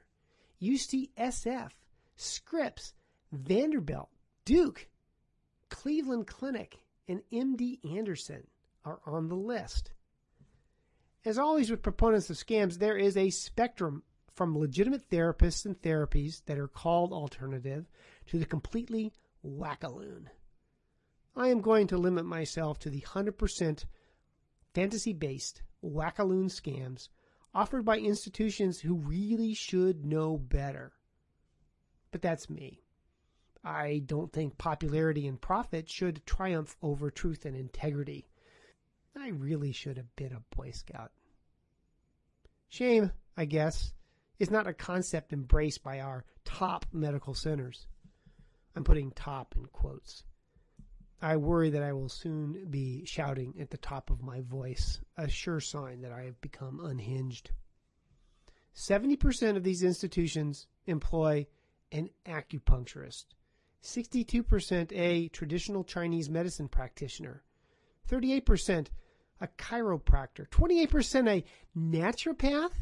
UCSF, 0.62 1.71
Scripps, 2.17 2.95
Vanderbilt, 3.31 4.09
Duke, 4.47 4.88
Cleveland 5.69 6.26
Clinic, 6.26 6.79
and 7.07 7.21
MD 7.31 7.79
Anderson 7.85 8.47
are 8.85 9.00
on 9.05 9.29
the 9.29 9.35
list. 9.35 9.91
As 11.25 11.38
always 11.38 11.71
with 11.71 11.83
proponents 11.83 12.31
of 12.31 12.37
scams, 12.37 12.79
there 12.79 12.97
is 12.97 13.17
a 13.17 13.29
spectrum 13.29 14.05
from 14.33 14.57
legitimate 14.57 15.11
therapists 15.11 15.67
and 15.67 15.81
therapies 15.83 16.43
that 16.47 16.59
are 16.59 16.69
called 16.69 17.12
alternative 17.12 17.87
to 18.29 18.38
the 18.38 18.47
completely 18.47 19.12
wackaloon. 19.45 20.29
I 21.37 21.49
am 21.49 21.61
going 21.61 21.87
to 21.88 21.99
limit 21.99 22.25
myself 22.25 22.78
to 22.81 22.90
the 22.90 23.02
100% 23.02 23.85
fantasy 24.73 25.12
based 25.12 25.62
wackaloon 25.85 26.47
scams 26.47 27.09
offered 27.55 27.85
by 27.85 27.99
institutions 27.99 28.81
who 28.81 28.95
really 28.95 29.52
should 29.52 30.05
know 30.05 30.38
better. 30.38 30.93
But 32.11 32.23
that's 32.23 32.49
me. 32.49 32.83
I 33.62 34.02
don't 34.07 34.33
think 34.33 34.57
popularity 34.57 35.26
and 35.26 35.40
profit 35.40 35.90
should 35.90 36.25
triumph 36.25 36.76
over 36.81 37.11
truth 37.11 37.45
and 37.45 37.57
integrity. 37.57 38.28
I 39.19 39.28
really 39.28 39.73
should 39.73 39.97
have 39.97 40.14
been 40.16 40.33
a 40.33 40.55
Boy 40.55 40.71
Scout. 40.71 41.11
Shame, 42.69 43.12
I 43.37 43.45
guess, 43.45 43.93
is 44.38 44.50
not 44.50 44.66
a 44.66 44.73
concept 44.75 45.33
embraced 45.33 45.83
by 45.83 46.00
our 46.00 46.25
top 46.45 46.87
medical 46.93 47.35
centers. 47.35 47.87
I'm 48.75 48.85
putting 48.85 49.11
top 49.11 49.55
in 49.57 49.66
quotes. 49.66 50.23
I 51.23 51.37
worry 51.37 51.71
that 51.71 51.83
I 51.83 51.93
will 51.93 52.09
soon 52.09 52.67
be 52.69 53.05
shouting 53.07 53.55
at 53.59 53.71
the 53.71 53.79
top 53.79 54.11
of 54.11 54.23
my 54.23 54.43
voice, 54.43 55.01
a 55.17 55.29
sure 55.29 55.61
sign 55.61 56.03
that 56.03 56.13
I 56.13 56.25
have 56.25 56.41
become 56.41 56.85
unhinged. 56.85 57.51
70% 58.75 59.57
of 59.57 59.65
these 59.65 59.83
institutions 59.83 60.67
employ 60.87 61.47
an 61.91 62.11
acupuncturist, 62.27 63.25
62% 63.83 64.93
a 64.93 65.29
traditional 65.29 65.85
Chinese 65.85 66.29
medicine 66.29 66.69
practitioner, 66.69 67.43
38% 68.11 68.89
a 69.41 69.47
chiropractor, 69.47 70.49
28% 70.49 71.29
a 71.29 71.45
naturopath, 71.79 72.73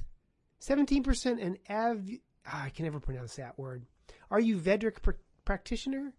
17% 0.61 1.45
an 1.45 1.59
av 1.69 2.09
oh, 2.09 2.51
I 2.53 2.71
can 2.71 2.85
never 2.85 3.01
pronounce 3.01 3.37
that 3.37 3.59
word, 3.59 3.85
Ayurvedic 4.31 5.03
pr- 5.03 5.13
practitioner, 5.45 6.13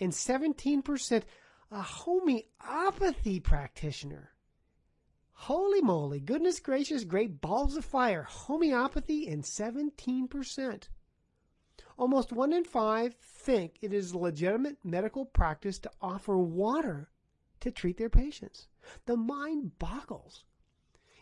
and 0.00 0.12
17% 0.12 1.22
a 1.74 1.82
homeopathy 1.82 3.40
practitioner. 3.40 4.30
Holy 5.32 5.80
moly, 5.80 6.20
goodness 6.20 6.60
gracious, 6.60 7.02
great 7.02 7.40
balls 7.40 7.76
of 7.76 7.84
fire. 7.84 8.22
Homeopathy 8.22 9.26
in 9.26 9.42
17%. 9.42 10.88
Almost 11.98 12.32
one 12.32 12.52
in 12.52 12.62
five 12.62 13.16
think 13.16 13.78
it 13.82 13.92
is 13.92 14.12
a 14.12 14.18
legitimate 14.18 14.76
medical 14.84 15.24
practice 15.24 15.80
to 15.80 15.90
offer 16.00 16.38
water 16.38 17.10
to 17.58 17.72
treat 17.72 17.96
their 17.96 18.08
patients. 18.08 18.68
The 19.06 19.16
mind 19.16 19.76
boggles. 19.80 20.44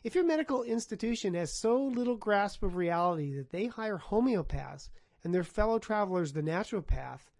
If 0.04 0.14
your 0.14 0.24
medical 0.24 0.64
institution 0.64 1.32
has 1.32 1.58
so 1.58 1.82
little 1.82 2.16
grasp 2.16 2.62
of 2.62 2.76
reality 2.76 3.34
that 3.36 3.50
they 3.50 3.68
hire 3.68 3.96
homeopaths 3.98 4.90
and 5.24 5.32
their 5.32 5.44
fellow 5.44 5.78
travelers 5.78 6.34
the 6.34 6.42
naturopath, 6.42 7.30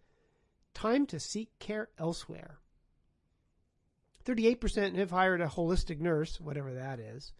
time 0.73 1.05
to 1.05 1.19
seek 1.19 1.51
care 1.59 1.89
elsewhere. 1.99 2.59
38% 4.25 4.95
have 4.95 5.11
hired 5.11 5.41
a 5.41 5.47
holistic 5.47 5.99
nurse, 5.99 6.39
whatever 6.39 6.73
that 6.73 6.99
is, 6.99 7.33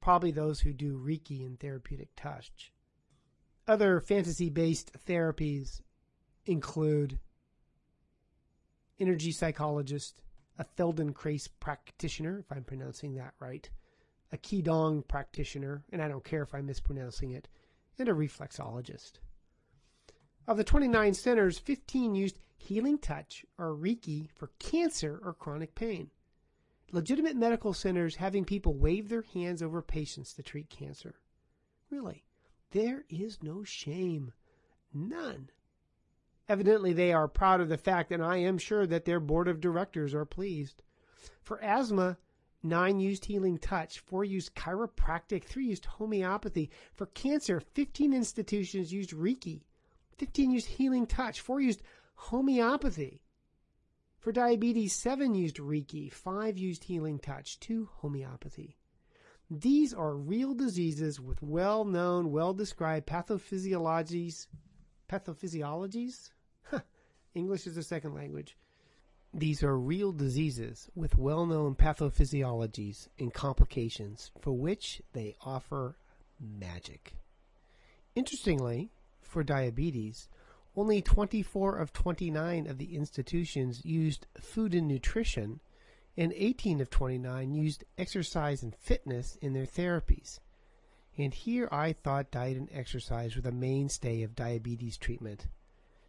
probably 0.00 0.30
those 0.30 0.60
who 0.60 0.72
do 0.72 0.98
Reiki 0.98 1.44
and 1.44 1.58
therapeutic 1.60 2.08
touch. 2.16 2.72
Other 3.68 4.00
fantasy 4.00 4.48
based 4.48 4.92
therapies 5.06 5.82
include 6.46 7.18
energy 8.98 9.32
psychologist, 9.32 10.22
a 10.58 10.64
Feldenkrais 10.64 11.48
practitioner, 11.60 12.38
if 12.40 12.50
I'm 12.50 12.64
pronouncing 12.64 13.14
that 13.14 13.34
right, 13.38 13.68
a 14.32 14.36
Qigong 14.38 15.06
practitioner, 15.06 15.84
and 15.92 16.02
I 16.02 16.08
don't 16.08 16.24
care 16.24 16.42
if 16.42 16.54
I'm 16.54 16.66
mispronouncing 16.66 17.32
it, 17.32 17.48
and 17.98 18.08
a 18.08 18.12
reflexologist. 18.12 19.12
Of 20.48 20.56
the 20.56 20.64
29 20.64 21.14
centers, 21.14 21.58
15 21.58 22.14
used 22.14 22.38
healing 22.56 22.98
touch 22.98 23.44
or 23.58 23.76
Reiki 23.76 24.30
for 24.34 24.50
cancer 24.58 25.20
or 25.22 25.34
chronic 25.34 25.74
pain. 25.74 26.10
Legitimate 26.94 27.36
medical 27.36 27.72
centers 27.72 28.16
having 28.16 28.44
people 28.44 28.74
wave 28.74 29.08
their 29.08 29.24
hands 29.32 29.62
over 29.62 29.80
patients 29.80 30.34
to 30.34 30.42
treat 30.42 30.68
cancer. 30.68 31.14
Really, 31.90 32.22
there 32.72 33.04
is 33.08 33.42
no 33.42 33.64
shame. 33.64 34.32
None. 34.92 35.48
Evidently, 36.50 36.92
they 36.92 37.10
are 37.10 37.28
proud 37.28 37.62
of 37.62 37.70
the 37.70 37.78
fact, 37.78 38.12
and 38.12 38.22
I 38.22 38.36
am 38.36 38.58
sure 38.58 38.86
that 38.86 39.06
their 39.06 39.20
board 39.20 39.48
of 39.48 39.58
directors 39.58 40.12
are 40.12 40.26
pleased. 40.26 40.82
For 41.40 41.62
asthma, 41.62 42.18
nine 42.62 43.00
used 43.00 43.24
healing 43.24 43.56
touch, 43.56 44.00
four 44.00 44.22
used 44.22 44.54
chiropractic, 44.54 45.44
three 45.44 45.68
used 45.68 45.86
homeopathy. 45.86 46.70
For 46.92 47.06
cancer, 47.06 47.58
15 47.58 48.12
institutions 48.12 48.92
used 48.92 49.12
Reiki, 49.12 49.62
15 50.18 50.50
used 50.50 50.68
healing 50.68 51.06
touch, 51.06 51.40
four 51.40 51.58
used 51.58 51.82
homeopathy. 52.16 53.21
For 54.22 54.30
diabetes, 54.30 54.92
seven 54.94 55.34
used 55.34 55.56
Reiki, 55.56 56.12
five 56.12 56.56
used 56.56 56.84
healing 56.84 57.18
touch, 57.18 57.58
two 57.58 57.88
homeopathy. 57.96 58.76
These 59.50 59.92
are 59.92 60.14
real 60.14 60.54
diseases 60.54 61.18
with 61.18 61.42
well 61.42 61.84
known, 61.84 62.30
well 62.30 62.54
described 62.54 63.08
pathophysiologies 63.08 64.46
pathophysiologies. 65.10 66.30
English 67.34 67.66
is 67.66 67.76
a 67.76 67.82
second 67.82 68.14
language. 68.14 68.56
These 69.34 69.64
are 69.64 69.76
real 69.76 70.12
diseases 70.12 70.88
with 70.94 71.18
well 71.18 71.44
known 71.44 71.74
pathophysiologies 71.74 73.08
and 73.18 73.34
complications 73.34 74.30
for 74.40 74.52
which 74.52 75.02
they 75.14 75.34
offer 75.44 75.96
magic. 76.38 77.16
Interestingly, 78.14 78.92
for 79.20 79.42
diabetes, 79.42 80.28
only 80.76 81.02
24 81.02 81.76
of 81.76 81.92
29 81.92 82.66
of 82.66 82.78
the 82.78 82.96
institutions 82.96 83.84
used 83.84 84.26
food 84.40 84.74
and 84.74 84.88
nutrition, 84.88 85.60
and 86.16 86.32
18 86.34 86.80
of 86.80 86.90
29 86.90 87.52
used 87.52 87.84
exercise 87.98 88.62
and 88.62 88.74
fitness 88.74 89.36
in 89.40 89.52
their 89.52 89.66
therapies. 89.66 90.38
And 91.18 91.34
here 91.34 91.68
I 91.70 91.92
thought 91.92 92.30
diet 92.30 92.56
and 92.56 92.70
exercise 92.72 93.36
were 93.36 93.42
the 93.42 93.52
mainstay 93.52 94.22
of 94.22 94.34
diabetes 94.34 94.96
treatment. 94.96 95.46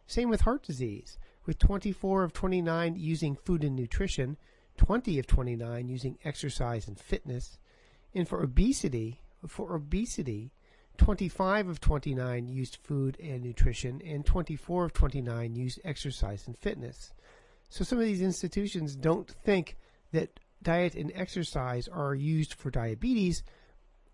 Same 0.06 0.28
with 0.28 0.42
heart 0.42 0.62
disease, 0.62 1.18
with 1.46 1.58
24 1.58 2.24
of 2.24 2.32
29 2.32 2.96
using 2.96 3.36
food 3.36 3.64
and 3.64 3.76
nutrition, 3.76 4.36
20 4.76 5.18
of 5.18 5.26
29 5.26 5.88
using 5.88 6.18
exercise 6.24 6.88
and 6.88 6.98
fitness, 6.98 7.58
and 8.14 8.28
for 8.28 8.42
obesity, 8.42 9.20
for 9.46 9.74
obesity, 9.74 10.52
25 10.98 11.68
of 11.68 11.80
29 11.80 12.48
used 12.48 12.76
food 12.82 13.16
and 13.20 13.42
nutrition, 13.42 14.00
and 14.04 14.24
24 14.24 14.84
of 14.84 14.92
29 14.92 15.54
used 15.54 15.80
exercise 15.84 16.46
and 16.46 16.56
fitness. 16.56 17.12
So 17.68 17.84
some 17.84 17.98
of 17.98 18.04
these 18.04 18.22
institutions 18.22 18.94
don't 18.94 19.28
think 19.28 19.76
that 20.12 20.38
diet 20.62 20.94
and 20.94 21.12
exercise 21.14 21.88
are 21.88 22.14
used 22.14 22.54
for 22.54 22.70
diabetes, 22.70 23.42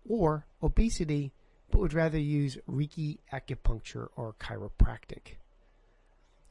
or 0.07 0.45
obesity, 0.63 1.31
but 1.69 1.79
would 1.79 1.93
rather 1.93 2.19
use 2.19 2.57
Reiki 2.69 3.19
acupuncture 3.31 4.07
or 4.15 4.33
chiropractic. 4.39 5.37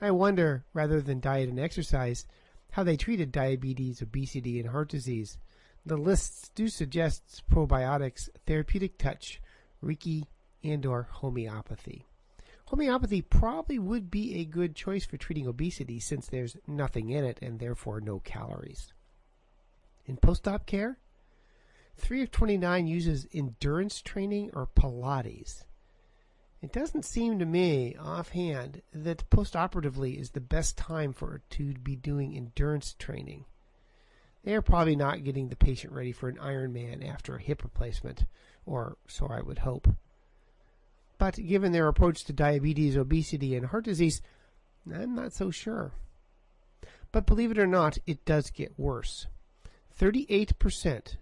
I 0.00 0.12
wonder, 0.12 0.64
rather 0.72 1.00
than 1.00 1.20
diet 1.20 1.48
and 1.48 1.60
exercise, 1.60 2.26
how 2.70 2.84
they 2.84 2.96
treated 2.96 3.32
diabetes, 3.32 4.00
obesity, 4.00 4.60
and 4.60 4.70
heart 4.70 4.88
disease. 4.88 5.36
The 5.84 5.96
lists 5.96 6.50
do 6.54 6.68
suggest 6.68 7.42
probiotics, 7.50 8.28
therapeutic 8.46 8.96
touch, 8.96 9.40
Reiki, 9.82 10.24
and 10.62 10.84
or 10.84 11.08
homeopathy. 11.10 12.06
Homeopathy 12.66 13.22
probably 13.22 13.78
would 13.78 14.10
be 14.10 14.36
a 14.36 14.44
good 14.44 14.76
choice 14.76 15.04
for 15.04 15.16
treating 15.16 15.46
obesity 15.46 15.98
since 15.98 16.26
there's 16.28 16.56
nothing 16.66 17.10
in 17.10 17.24
it 17.24 17.38
and 17.42 17.58
therefore 17.58 18.00
no 18.00 18.20
calories. 18.20 18.92
In 20.06 20.16
post-op 20.16 20.66
care, 20.66 20.98
3 21.96 22.22
of 22.22 22.30
29 22.30 22.86
uses 22.86 23.26
endurance 23.32 24.00
training 24.00 24.50
or 24.54 24.66
Pilates. 24.66 25.64
It 26.62 26.72
doesn't 26.72 27.04
seem 27.04 27.38
to 27.38 27.46
me, 27.46 27.96
offhand, 27.96 28.82
that 28.92 29.28
postoperatively 29.30 30.18
is 30.20 30.30
the 30.30 30.40
best 30.40 30.76
time 30.76 31.12
for 31.12 31.40
to 31.50 31.74
be 31.74 31.96
doing 31.96 32.36
endurance 32.36 32.94
training. 32.98 33.46
They 34.44 34.54
are 34.54 34.62
probably 34.62 34.96
not 34.96 35.24
getting 35.24 35.48
the 35.48 35.56
patient 35.56 35.92
ready 35.92 36.12
for 36.12 36.28
an 36.28 36.36
Ironman 36.36 37.06
after 37.06 37.34
a 37.34 37.42
hip 37.42 37.62
replacement, 37.62 38.26
or 38.66 38.96
so 39.06 39.26
I 39.26 39.40
would 39.40 39.58
hope. 39.58 39.88
But 41.18 41.36
given 41.36 41.72
their 41.72 41.88
approach 41.88 42.24
to 42.24 42.32
diabetes, 42.32 42.96
obesity, 42.96 43.54
and 43.54 43.66
heart 43.66 43.84
disease, 43.84 44.22
I'm 44.92 45.14
not 45.14 45.32
so 45.32 45.50
sure. 45.50 45.92
But 47.12 47.26
believe 47.26 47.50
it 47.50 47.58
or 47.58 47.66
not, 47.66 47.98
it 48.06 48.24
does 48.24 48.50
get 48.50 48.78
worse. 48.78 49.26
38% 49.98 51.16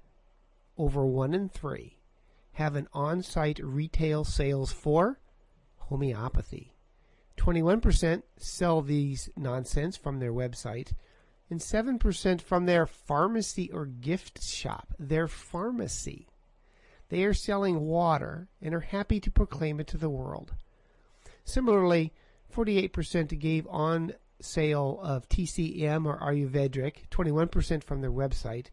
over 0.77 1.05
one 1.05 1.35
in 1.35 1.49
three 1.49 1.99
have 2.53 2.77
an 2.77 2.89
on 2.93 3.23
site 3.23 3.61
retail 3.63 4.25
sales 4.25 4.73
for 4.73 5.21
homeopathy. 5.77 6.75
21% 7.37 8.23
sell 8.37 8.83
these 8.83 9.31
nonsense 9.37 9.97
from 9.97 10.19
their 10.19 10.33
website, 10.33 10.93
and 11.51 11.61
7% 11.61 12.41
from 12.41 12.67
their 12.67 12.85
pharmacy 12.85 13.71
or 13.73 13.87
gift 13.87 14.43
shop, 14.43 14.93
their 14.99 15.29
pharmacy. 15.29 16.29
They 17.09 17.25
are 17.25 17.35
selling 17.35 17.81
water 17.81 18.49
and 18.61 18.75
are 18.75 18.81
happy 18.81 19.21
to 19.21 19.31
proclaim 19.31 19.81
it 19.81 19.87
to 19.89 19.97
the 19.97 20.11
world. 20.11 20.53
Similarly, 21.45 22.13
48% 22.55 23.39
gave 23.39 23.67
on 23.69 24.15
sale 24.41 25.01
of 25.03 25.29
TCM 25.29 26.07
or 26.07 26.19
Ayurvedic, 26.21 27.09
21% 27.11 27.83
from 27.83 28.01
their 28.01 28.13
website, 28.13 28.67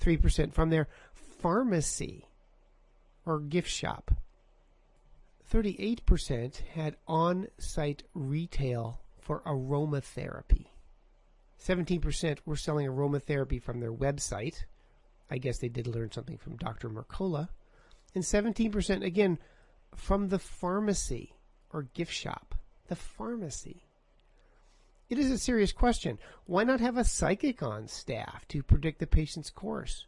3% 0.00 0.52
from 0.52 0.70
their 0.70 0.88
pharmacy 1.12 2.26
or 3.26 3.40
gift 3.40 3.68
shop. 3.68 4.12
38% 5.52 6.62
had 6.74 6.96
on 7.08 7.48
site 7.58 8.04
retail 8.14 9.00
for 9.18 9.40
aromatherapy. 9.40 10.66
17% 11.62 12.38
were 12.46 12.56
selling 12.56 12.86
aromatherapy 12.86 13.60
from 13.60 13.80
their 13.80 13.92
website. 13.92 14.64
I 15.30 15.38
guess 15.38 15.58
they 15.58 15.68
did 15.68 15.86
learn 15.86 16.12
something 16.12 16.38
from 16.38 16.56
Dr. 16.56 16.88
Mercola. 16.88 17.48
And 18.14 18.24
17% 18.24 19.04
again 19.04 19.38
from 19.94 20.28
the 20.28 20.38
pharmacy 20.38 21.34
or 21.72 21.82
gift 21.82 22.12
shop. 22.12 22.54
The 22.88 22.96
pharmacy. 22.96 23.86
It 25.08 25.18
is 25.18 25.30
a 25.30 25.38
serious 25.38 25.72
question. 25.72 26.18
Why 26.46 26.64
not 26.64 26.80
have 26.80 26.96
a 26.96 27.04
psychic 27.04 27.62
on 27.62 27.88
staff 27.88 28.46
to 28.48 28.62
predict 28.62 28.98
the 29.00 29.06
patient's 29.06 29.50
course? 29.50 30.06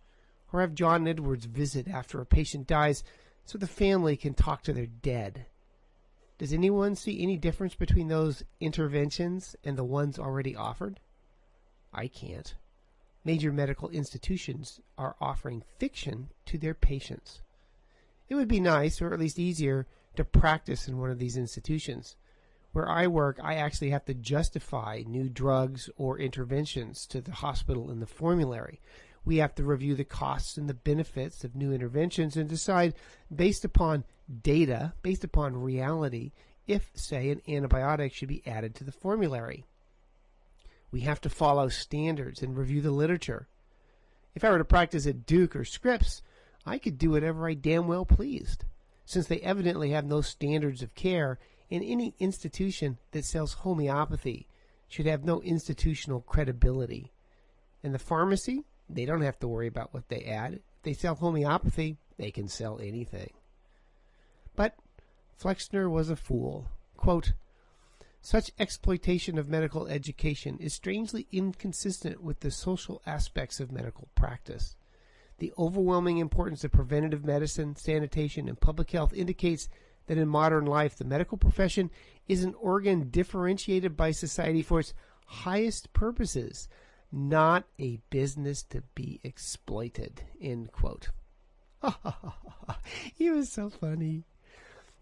or 0.53 0.61
have 0.61 0.75
John 0.75 1.09
Edwards 1.09 1.47
visit 1.47 1.89
after 1.89 2.21
a 2.21 2.27
patient 2.27 2.67
dies 2.67 3.03
so 3.45 3.59
the 3.59 3.67
family 3.67 4.17
can 4.17 4.35
talk 4.35 4.63
to 4.63 4.73
their 4.73 4.87
dead. 4.87 5.47
Does 6.39 6.53
anyone 6.53 6.95
see 6.95 7.23
any 7.23 7.37
difference 7.37 7.75
between 7.75 8.09
those 8.09 8.45
interventions 8.61 9.57
and 9.65 9.77
the 9.77 9.85
ones 9.85 10.19
already 10.19 10.55
offered? 10.55 11.01
I 11.93 12.09
can't. 12.09 12.55
Major 13.25 13.53
medical 13.53 13.89
institutions 13.91 14.81
are 14.99 15.17
offering 15.21 15.63
fiction 15.79 16.31
to 16.47 16.59
their 16.59 16.75
patients. 16.75 17.41
It 18.33 18.37
would 18.37 18.49
be 18.49 18.61
nice, 18.61 19.03
or 19.03 19.13
at 19.13 19.21
least 19.21 19.39
easier, 19.39 19.87
to 20.17 20.25
practice 20.25 20.89
in 20.89 20.97
one 20.97 21.11
of 21.11 21.19
these 21.19 21.37
institutions. 21.37 22.17
Where 22.73 22.89
I 22.89 23.07
work, 23.07 23.39
I 23.43 23.57
actually 23.57 23.91
have 23.91 24.07
to 24.07 24.15
justify 24.15 25.03
new 25.07 25.29
drugs 25.29 25.91
or 25.99 26.19
interventions 26.19 27.05
to 27.09 27.21
the 27.21 27.33
hospital 27.33 27.91
in 27.91 28.01
the 28.01 28.07
formulary, 28.07 28.81
we 29.23 29.37
have 29.37 29.55
to 29.57 29.65
review 29.65 29.95
the 29.95 30.05
costs 30.05 30.57
and 30.57 30.67
the 30.67 30.73
benefits 30.73 31.45
of 31.45 31.55
new 31.55 31.75
interventions 31.75 32.35
and 32.35 32.49
decide 32.49 32.95
based 33.31 33.67
upon 33.67 34.05
data, 34.43 34.95
based 35.03 35.25
upon 35.25 35.61
reality, 35.61 36.33
if, 36.67 36.91
say, 36.95 37.29
an 37.29 37.43
antibiotic 37.47 38.15
should 38.15 38.29
be 38.29 38.43
added 38.47 38.75
to 38.77 38.85
the 38.85 38.93
formulary. 38.93 39.67
We 40.91 41.01
have 41.01 41.21
to 41.21 41.29
follow 41.29 41.69
standards 41.69 42.41
and 42.41 42.57
review 42.57 42.81
the 42.81 42.93
literature. 42.93 43.47
If 44.35 44.43
I 44.43 44.51
were 44.51 44.57
to 44.57 44.65
practice 44.65 45.07
at 45.07 45.27
Duke 45.27 45.55
or 45.55 45.67
Scripps, 45.67 46.23
I 46.65 46.79
could 46.79 46.99
do 46.99 47.11
whatever 47.11 47.49
I 47.49 47.55
damn 47.55 47.89
well 47.89 48.05
pleased, 48.05 48.65
since 49.05 49.27
they 49.27 49.41
evidently 49.41 49.91
have 49.91 50.05
no 50.05 50.21
standards 50.21 50.83
of 50.83 50.95
care, 50.95 51.39
and 51.71 51.83
any 51.83 52.15
institution 52.19 52.99
that 53.13 53.25
sells 53.25 53.55
homeopathy 53.55 54.47
should 54.89 55.07
have 55.07 55.25
no 55.25 55.41
institutional 55.43 56.21
credibility. 56.21 57.13
And 57.83 57.95
the 57.95 57.99
pharmacy? 57.99 58.65
They 58.89 59.07
don't 59.07 59.23
have 59.23 59.39
to 59.41 59.49
worry 59.49 59.67
about 59.67 59.95
what 59.95 60.09
they 60.09 60.25
add. 60.25 60.55
If 60.55 60.83
they 60.83 60.93
sell 60.93 61.15
homeopathy, 61.15 61.97
they 62.19 62.31
can 62.31 62.47
sell 62.47 62.79
anything. 62.79 63.33
But 64.55 64.77
Flexner 65.37 65.89
was 65.89 66.11
a 66.11 66.17
fool. 66.17 66.69
Quote, 66.97 67.33
such 68.21 68.53
exploitation 68.59 69.37
of 69.37 69.49
medical 69.49 69.89
education 69.89 70.57
is 70.59 70.73
strangely 70.73 71.27
inconsistent 71.33 72.23
with 72.23 72.39
the 72.41 72.53
social 72.53 73.03
aspects 73.05 73.59
of 73.59 73.73
medical 73.73 74.09
practice. 74.15 74.77
The 75.43 75.53
overwhelming 75.59 76.19
importance 76.19 76.63
of 76.63 76.71
preventative 76.71 77.25
medicine, 77.25 77.75
sanitation, 77.75 78.49
and 78.49 78.61
public 78.61 78.93
health 78.93 79.13
indicates 79.13 79.69
that 80.07 80.17
in 80.17 80.29
modern 80.29 80.67
life 80.67 80.95
the 80.95 81.05
medical 81.05 81.37
profession 81.37 81.91
is 82.29 82.45
an 82.45 82.55
organ 82.55 83.11
differentiated 83.11 83.97
by 83.97 84.13
society 84.13 84.63
for 84.63 84.79
its 84.79 84.95
highest 85.27 85.93
purposes, 85.93 86.69
not 87.11 87.65
a 87.81 87.99
business 88.09 88.63
to 88.63 88.85
be 88.95 89.19
exploited. 89.25 90.23
End 90.41 90.71
quote. 90.71 91.11
he 93.13 93.29
was 93.29 93.51
so 93.51 93.69
funny 93.69 94.23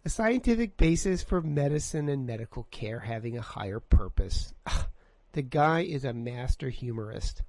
a 0.06 0.08
scientific 0.08 0.78
basis 0.78 1.22
for 1.22 1.42
medicine 1.42 2.08
and 2.08 2.26
medical 2.26 2.62
care 2.70 3.00
having 3.00 3.36
a 3.36 3.42
higher 3.42 3.78
purpose. 3.78 4.54
the 5.32 5.42
guy 5.42 5.80
is 5.80 6.06
a 6.06 6.14
master 6.14 6.70
humorist. 6.70 7.42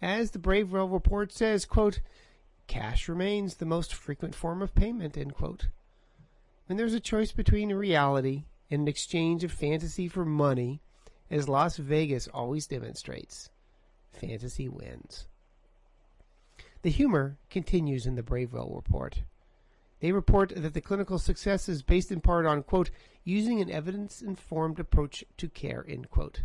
As 0.00 0.30
the 0.30 0.38
Bravewell 0.38 0.92
report 0.92 1.32
says, 1.32 1.64
quote, 1.64 2.00
cash 2.66 3.08
remains 3.08 3.56
the 3.56 3.66
most 3.66 3.92
frequent 3.92 4.34
form 4.34 4.62
of 4.62 4.74
payment, 4.74 5.16
end 5.16 5.34
quote. 5.34 5.68
When 6.66 6.76
there's 6.76 6.94
a 6.94 7.00
choice 7.00 7.32
between 7.32 7.72
reality 7.72 8.44
and 8.70 8.82
an 8.82 8.88
exchange 8.88 9.42
of 9.42 9.50
fantasy 9.50 10.06
for 10.06 10.24
money, 10.24 10.80
as 11.30 11.48
Las 11.48 11.78
Vegas 11.78 12.28
always 12.28 12.66
demonstrates, 12.66 13.50
fantasy 14.12 14.68
wins. 14.68 15.26
The 16.82 16.90
humor 16.90 17.36
continues 17.50 18.06
in 18.06 18.14
the 18.14 18.22
Bravewell 18.22 18.74
report. 18.74 19.22
They 20.00 20.12
report 20.12 20.52
that 20.54 20.74
the 20.74 20.80
clinical 20.80 21.18
success 21.18 21.68
is 21.68 21.82
based 21.82 22.12
in 22.12 22.20
part 22.20 22.46
on, 22.46 22.62
quote, 22.62 22.90
using 23.24 23.60
an 23.60 23.70
evidence 23.70 24.22
informed 24.22 24.78
approach 24.78 25.24
to 25.38 25.48
care, 25.48 25.84
end 25.88 26.08
quote. 26.08 26.42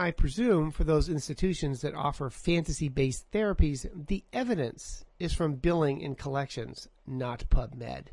I 0.00 0.12
presume 0.12 0.70
for 0.70 0.82
those 0.82 1.10
institutions 1.10 1.82
that 1.82 1.94
offer 1.94 2.30
fantasy 2.30 2.88
based 2.88 3.30
therapies, 3.32 3.86
the 4.06 4.24
evidence 4.32 5.04
is 5.18 5.34
from 5.34 5.56
billing 5.56 6.02
and 6.02 6.16
collections, 6.16 6.88
not 7.06 7.50
PubMed. 7.50 8.06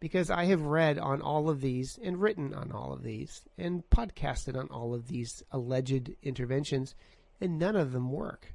Because 0.00 0.30
I 0.30 0.46
have 0.46 0.62
read 0.62 0.98
on 0.98 1.22
all 1.22 1.48
of 1.48 1.60
these 1.60 1.96
and 2.02 2.20
written 2.20 2.52
on 2.54 2.72
all 2.72 2.92
of 2.92 3.04
these 3.04 3.42
and 3.56 3.88
podcasted 3.88 4.58
on 4.58 4.66
all 4.66 4.92
of 4.92 5.06
these 5.06 5.44
alleged 5.52 6.10
interventions, 6.24 6.96
and 7.40 7.56
none 7.56 7.76
of 7.76 7.92
them 7.92 8.10
work. 8.10 8.52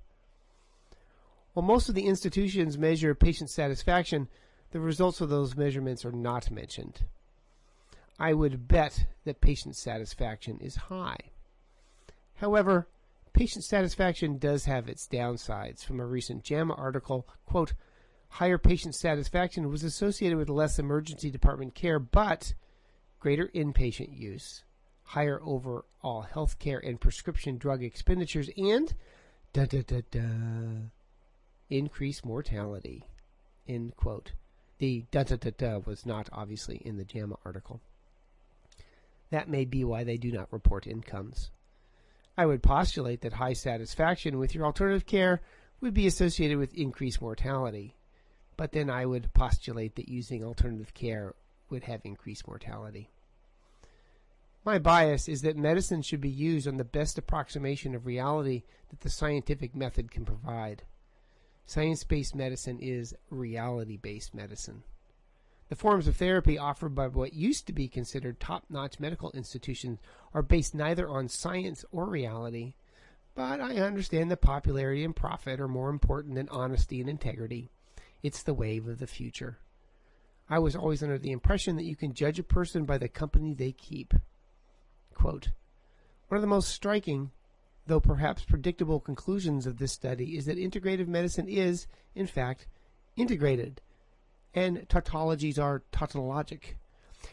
While 1.54 1.66
most 1.66 1.88
of 1.88 1.96
the 1.96 2.08
institutions 2.08 2.78
measure 2.78 3.16
patient 3.16 3.50
satisfaction, 3.50 4.28
the 4.72 4.82
results 4.82 5.22
of 5.22 5.30
those 5.30 5.56
measurements 5.56 6.04
are 6.04 6.12
not 6.12 6.52
mentioned. 6.52 7.06
I 8.20 8.34
would 8.34 8.68
bet 8.68 9.06
that 9.24 9.40
patient 9.40 9.78
satisfaction 9.78 10.60
is 10.60 10.76
high. 10.76 11.32
However, 12.44 12.90
patient 13.32 13.64
satisfaction 13.64 14.38
does 14.38 14.66
have 14.66 14.90
its 14.90 15.08
downsides. 15.08 15.86
From 15.86 16.02
a 16.02 16.06
recent 16.06 16.44
JAMA 16.44 16.74
article, 16.74 17.26
quote, 17.46 17.72
higher 18.28 18.58
patient 18.58 18.96
satisfaction 18.96 19.70
was 19.70 19.82
associated 19.82 20.38
with 20.38 20.50
less 20.50 20.78
emergency 20.78 21.32
department 21.32 21.74
care, 21.74 22.00
but 22.00 22.54
greater 23.22 23.48
inpatient 23.56 24.20
use, 24.20 24.66
higher 25.04 25.40
overall 25.42 26.28
health 26.34 26.60
care 26.60 26.80
and 26.80 27.00
prescription 27.00 27.58
drug 27.58 27.82
expenditures, 27.82 28.50
and 28.58 28.94
da 29.54 29.64
da 29.64 29.82
da 29.82 30.02
da 30.12 30.90
increased 31.70 32.26
mortality. 32.26 33.06
End 33.70 33.96
quote. 33.96 34.34
The 34.80 35.06
da 35.12 35.24
da 35.24 35.38
da 35.38 35.52
da 35.58 35.78
was 35.78 36.06
not 36.06 36.28
obviously 36.34 36.82
in 36.84 36.98
the 36.98 37.06
JAMA 37.06 37.38
article. 37.46 37.80
That 39.30 39.48
may 39.48 39.64
be 39.64 39.86
why 39.86 40.04
they 40.04 40.18
do 40.18 40.30
not 40.30 40.52
report 40.52 40.86
incomes. 40.86 41.50
I 42.38 42.46
would 42.46 42.64
postulate 42.64 43.22
that 43.22 43.34
high 43.34 43.54
satisfaction 43.54 44.40
with 44.40 44.56
your 44.56 44.66
alternative 44.66 45.06
care 45.06 45.42
would 45.82 45.94
be 45.94 46.08
associated 46.08 46.58
with 46.58 46.74
increased 46.74 47.22
mortality, 47.22 47.96
but 48.58 48.72
then 48.72 48.90
I 48.90 49.06
would 49.06 49.34
postulate 49.34 49.96
that 49.96 50.10
using 50.10 50.44
alternative 50.44 50.94
care 50.94 51.36
would 51.70 51.84
have 51.84 52.02
increased 52.04 52.48
mortality. 52.48 53.10
My 54.66 54.80
bias 54.80 55.28
is 55.28 55.42
that 55.42 55.58
medicine 55.58 56.02
should 56.02 56.22
be 56.22 56.30
used 56.30 56.68
on 56.68 56.78
the 56.78 56.84
best 56.86 57.18
approximation 57.18 57.94
of 57.94 58.06
reality 58.06 58.64
that 58.90 59.02
the 59.02 59.10
scientific 59.10 59.76
method 59.76 60.10
can 60.10 60.24
provide. 60.24 60.84
Science 61.66 62.04
based 62.04 62.34
medicine 62.34 62.80
is 62.80 63.16
reality 63.30 63.98
based 63.98 64.34
medicine. 64.34 64.84
The 65.70 65.76
forms 65.76 66.08
of 66.08 66.18
therapy 66.18 66.58
offered 66.58 66.94
by 66.94 67.08
what 67.08 67.34
used 67.34 67.68
to 67.68 67.74
be 67.74 67.88
considered 67.88 68.40
top 68.40 68.66
notch 68.70 69.00
medical 69.00 69.32
institutions 69.32 70.00
are 70.34 70.42
based 70.42 70.76
neither 70.76 71.10
on 71.10 71.28
science 71.28 71.84
or 71.92 72.06
reality, 72.06 72.76
but 73.36 73.60
I 73.60 73.78
understand 73.78 74.30
that 74.32 74.42
popularity 74.42 75.04
and 75.04 75.16
profit 75.16 75.60
are 75.60 75.68
more 75.68 75.90
important 75.90 76.36
than 76.36 76.50
honesty 76.50 77.02
and 77.02 77.10
integrity. 77.10 77.72
It's 78.22 78.44
the 78.44 78.54
wave 78.54 78.88
of 78.88 79.00
the 79.00 79.08
future. 79.08 79.58
I 80.50 80.60
was 80.60 80.76
always 80.76 81.02
under 81.02 81.18
the 81.18 81.32
impression 81.32 81.78
that 81.78 81.86
you 81.86 81.96
can 81.96 82.14
judge 82.14 82.38
a 82.38 82.44
person 82.44 82.86
by 82.86 82.98
the 82.98 83.08
company 83.08 83.54
they 83.54 83.72
keep. 83.72 84.14
Quote, 85.14 85.50
One 86.28 86.38
of 86.38 86.42
the 86.42 86.48
most 86.48 86.70
striking 86.70 87.32
though 87.86 88.00
perhaps 88.00 88.44
predictable 88.44 89.00
conclusions 89.00 89.66
of 89.66 89.78
this 89.78 89.92
study 89.92 90.38
is 90.38 90.46
that 90.46 90.58
integrative 90.58 91.08
medicine 91.08 91.48
is, 91.48 91.88
in 92.16 92.28
fact, 92.28 92.68
integrated, 93.16 93.82
and 94.54 94.88
tautologies 94.90 95.58
are 95.58 95.84
tautologic. 95.92 96.76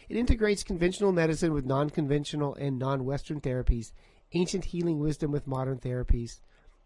It 0.09 0.17
integrates 0.17 0.63
conventional 0.63 1.13
medicine 1.13 1.53
with 1.53 1.67
non 1.67 1.91
conventional 1.91 2.55
and 2.55 2.79
non 2.79 3.05
Western 3.05 3.41
therapies, 3.41 3.93
ancient 4.33 4.67
healing 4.67 5.01
wisdom 5.01 5.31
with 5.33 5.47
modern 5.47 5.79
therapies, 5.79 6.41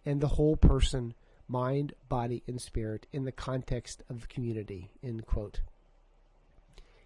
and 0.05 0.21
the 0.21 0.29
whole 0.29 0.57
person, 0.57 1.15
mind, 1.49 1.95
body, 2.09 2.43
and 2.47 2.61
spirit 2.61 3.07
in 3.13 3.25
the 3.25 3.33
context 3.33 4.03
of 4.09 4.23
the 4.23 4.27
community. 4.27 4.91
End 5.03 5.27
quote. 5.27 5.61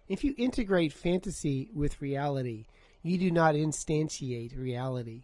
If 0.07 0.23
you 0.23 0.33
integrate 0.37 0.91
fantasy 0.91 1.69
with 1.73 2.01
reality, 2.01 2.65
you 3.03 3.17
do 3.17 3.31
not 3.31 3.55
instantiate 3.55 4.57
reality. 4.57 5.23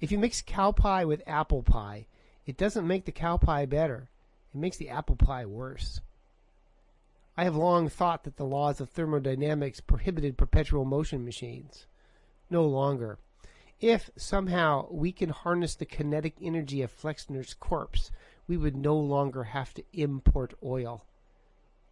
If 0.00 0.10
you 0.10 0.18
mix 0.18 0.42
cow 0.42 0.72
pie 0.72 1.04
with 1.04 1.22
apple 1.26 1.62
pie, 1.62 2.06
it 2.46 2.56
doesn't 2.56 2.86
make 2.86 3.04
the 3.04 3.12
cow 3.12 3.36
pie 3.36 3.66
better. 3.66 4.08
It 4.54 4.58
makes 4.58 4.78
the 4.78 4.88
apple 4.88 5.16
pie 5.16 5.44
worse. 5.44 6.00
I 7.40 7.44
have 7.44 7.56
long 7.56 7.88
thought 7.88 8.24
that 8.24 8.36
the 8.36 8.44
laws 8.44 8.82
of 8.82 8.90
thermodynamics 8.90 9.80
prohibited 9.80 10.36
perpetual 10.36 10.84
motion 10.84 11.24
machines. 11.24 11.86
No 12.50 12.66
longer. 12.66 13.18
If 13.80 14.10
somehow 14.14 14.88
we 14.90 15.10
can 15.10 15.30
harness 15.30 15.74
the 15.74 15.86
kinetic 15.86 16.34
energy 16.42 16.82
of 16.82 16.92
Flexner's 16.92 17.54
corpse, 17.54 18.10
we 18.46 18.58
would 18.58 18.76
no 18.76 18.94
longer 18.94 19.44
have 19.44 19.72
to 19.72 19.84
import 19.94 20.52
oil. 20.62 21.06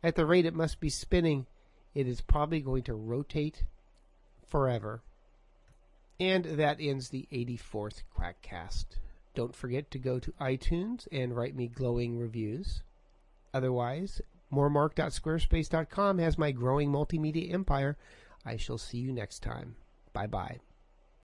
At 0.03 0.17
the 0.17 0.27
rate 0.27 0.45
it 0.45 0.53
must 0.53 0.81
be 0.81 0.91
spinning, 0.91 1.47
it 1.95 2.07
is 2.07 2.21
probably 2.21 2.61
going 2.61 2.83
to 2.83 2.95
rotate 2.95 3.65
forever. 4.47 5.01
And 6.21 6.45
that 6.45 6.77
ends 6.79 7.09
the 7.09 7.27
84th 7.33 8.03
Quackcast. 8.15 8.85
Don't 9.35 9.57
forget 9.57 9.91
to 9.93 9.99
go 9.99 10.19
to 10.19 10.33
iTunes 10.33 11.09
and 11.11 11.35
write 11.35 11.57
me 11.57 11.69
glowing 11.69 12.19
reviews. 12.19 12.83
Otherwise, 13.55 14.21
moremark.squarespace.com 14.53 16.19
has 16.19 16.39
my 16.39 16.53
growing 16.53 16.91
multimedia 16.91 17.53
empire. 17.53 17.97
I 18.45 18.57
shall 18.57 18.79
see 18.79 18.99
you 18.99 19.13
next 19.13 19.43
time. 19.43 19.77
Bye 20.13 20.27
bye. 20.27 20.61